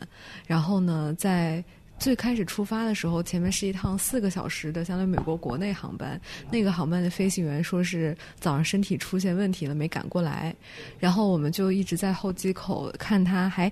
[0.47, 1.61] 然后呢，在
[1.99, 6.19] 最开始出发的时候，前面是一趟四个小时的相当于美国国内航班，
[6.49, 10.55] 那个航班的飞行员说是早上身体出现问题了没赶过来，
[10.99, 13.69] 然后我们就一直在候机口看他还。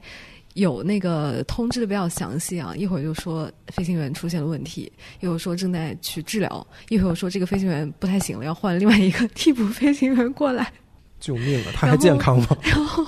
[0.53, 10.71] 有那个通知的比较详细啊，一会儿就说飞行员出现了问题，一会儿说正在去治疗，一会儿说这个飞行员不太行了，要换另外一个替补飞行员过来。
[11.19, 11.71] 救命啊！
[11.73, 12.57] 他还健康吗？
[12.63, 13.05] 然后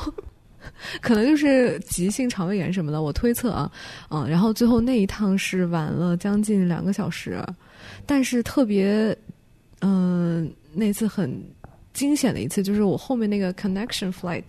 [1.01, 3.71] 可能就是急性肠胃炎什么的，我推测啊，
[4.09, 7.43] 嗯，然后最后那一趟是晚了将近两个小时，
[8.05, 9.17] 但是特别，
[9.81, 11.43] 嗯，那次很
[11.91, 14.43] 惊险的一次，就是我后面那个 connection flight，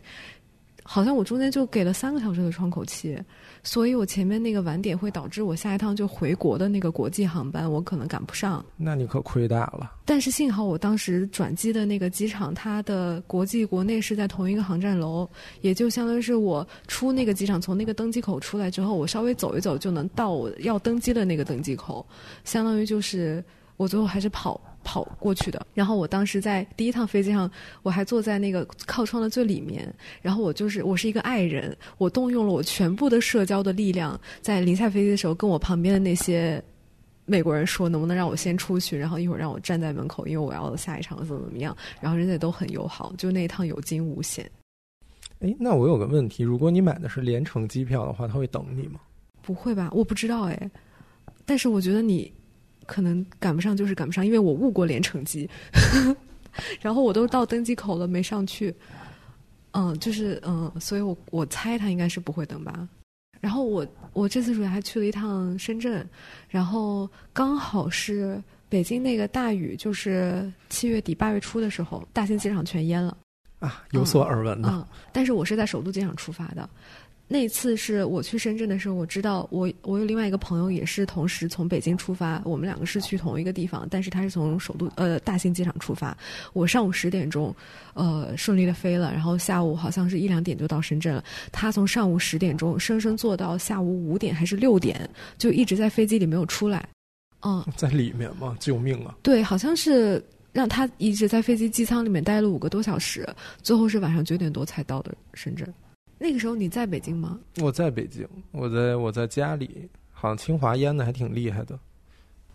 [0.84, 3.18] 好像我中间就给了三个小时的窗口期。
[3.66, 8.62] 所以我前面那个晚点会导致我下一趟就回国的那个国际航班，我可能赶不上。
[8.76, 9.90] 那你可亏大了。
[10.04, 15.26] 但是幸好我当时转机的那个机场，它的国际国内是在同一个航站楼，
[15.62, 22.06] 也就相当于是我出那个机场，从那个登机口出来之后，我稍微走一走就能到我要登机的那个登机口，
[22.44, 23.42] 相当于就是
[23.78, 24.60] 我最后还是跑。
[24.84, 27.50] 跑过去的，然后我当时在第一趟飞机上，
[27.82, 29.92] 我还坐在那个靠窗的最里面，
[30.22, 36.62] 然后我就是我是一个爱人，我动用了我全部的社交的力量，在临下飞机的时候，跟我旁边的那些
[37.24, 44.48] 美国人说，能不能让我先出去，然后一会儿让我站在门口，因为我要下一场怎么怎么样，然后人家都很友好，就那一趟有惊无险。
[45.40, 49.00] 哎，那我有个问题，如果你买的是联程机票的话，他会等你吗？
[49.42, 49.90] 不会吧？
[49.92, 50.70] 我不知道哎，
[51.44, 52.32] 但是我觉得你。
[52.86, 55.48] 可能赶不上就是赶不上，因为我误过连城机，
[56.80, 58.74] 然后我都到登机口了没上去，
[59.72, 62.88] 嗯，就是嗯，所以我我猜他应该是不会登吧。
[63.40, 66.08] 然后我我这次暑假还去了一趟深圳，
[66.48, 73.14] 然后刚好是北京那个大雨，就是七月底八月初的时候，大兴机场全淹了
[73.58, 74.88] 啊，有所耳闻的。
[75.12, 76.68] 但是我是在首都机场出发的。
[77.26, 86.16] 那次是我去深圳的时候，我知道我我有另外一个朋友也是同时从北京出发，我们两个是去同一个地方，但是他是从首都呃大兴机场出发，
[86.52, 87.54] 我上午十点钟，
[87.94, 91.24] 呃顺利的飞了，然后下午好像是一两点就到深圳了。
[91.50, 96.86] 他从上午十点钟生生坐到下午五点还是六点，就一直在飞机里没有出来。
[97.40, 98.54] 嗯， 在里面吗？
[98.60, 99.14] 救命啊！
[99.22, 100.22] 对，好像是
[100.52, 103.26] 让他一直在飞机机舱里面待了五个多小时，
[103.62, 105.66] 最后是晚上九点多才到的深圳。
[106.18, 107.38] 那个时候你在北京吗？
[107.60, 111.78] 我在北京，我在我在家里，好像清华淹的还挺厉害的。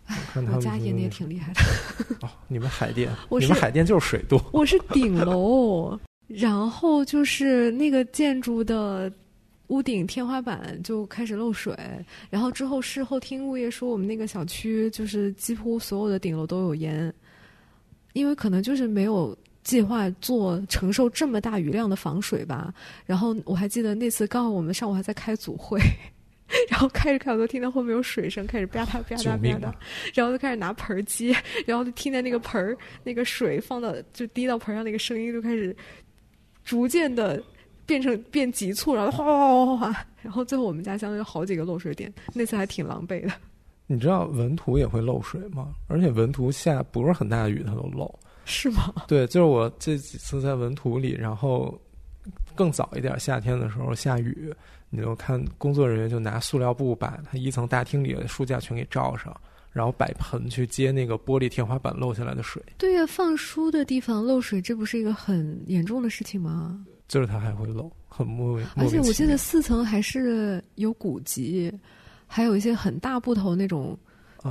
[0.56, 1.62] 我家淹的也挺厉害的。
[2.26, 4.44] 哦，你们海淀，你们海淀就是水多。
[4.52, 9.12] 我是顶楼，然后就是那个建筑的
[9.68, 11.78] 屋顶天花板就开始漏水，
[12.30, 17.14] 然后之后事后听物业说，我们那个小区就是几乎所有的顶楼都有淹，
[18.14, 19.38] 因为可能就是没有。
[19.70, 22.74] 计划做承受这么大雨量的防水吧，
[23.06, 25.80] 然后我还记得那次刚好我们上午还在开组会，
[26.72, 29.74] 然后开着开着都听到后面有水声，开始吧嗒吧嗒吧嗒，
[30.16, 31.36] 然后就开始拿盆儿接，
[31.68, 35.76] 然后就听见那个盆儿那个水放到就滴到盆上那个声音就开始
[36.64, 37.40] 逐渐的
[37.86, 43.32] 变成变急促，然后哗哗哗哗哗，然后最后我们家相当于好几个漏水点，那次还挺狼狈的。
[43.86, 45.76] 你知道文图也会漏水吗？
[45.88, 48.20] 而且文图下不是很大的雨它都漏。
[48.50, 48.94] 是吗？
[49.08, 51.80] 对，就是我这几次在文图里，然后
[52.56, 54.54] 更早一点夏天的时候下雨，
[54.90, 59.40] 你就看工作人员就拿塑料布把它一层大厅里的书架全给罩上，
[59.72, 62.62] 然后摆盆去接那个玻璃天花板漏下来的水。
[62.78, 66.84] 对呀，放书的地方漏水，这不是一个很严重的事情吗？
[67.08, 71.72] 就是它还会漏，很莫而且我记得四层还是有古籍，
[72.28, 73.98] 还有一些很大部头那种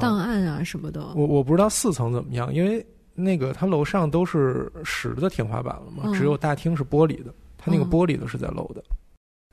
[0.00, 1.12] 档案啊什么的。
[1.14, 2.84] 我我不知道四层怎么样，因为。
[3.20, 8.82] 那个，它楼上都是实的天花板了嘛，只有大厅是玻璃的，它那个玻璃都是在漏的，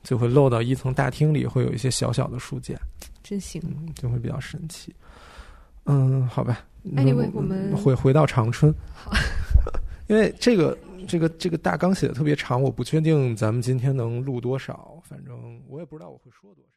[0.03, 2.75] 就会漏到一层大厅里，会有一些小小的书架，
[3.23, 3.61] 真行，
[3.95, 4.93] 就会比较神奇。
[5.85, 8.73] 嗯，好吧，那我们回回到长春，
[10.07, 10.77] 因为这个
[11.07, 16.74] 这个这个大纲写的特别长，我不确定咱们今天能录多少，反正我也不知道我会说多少。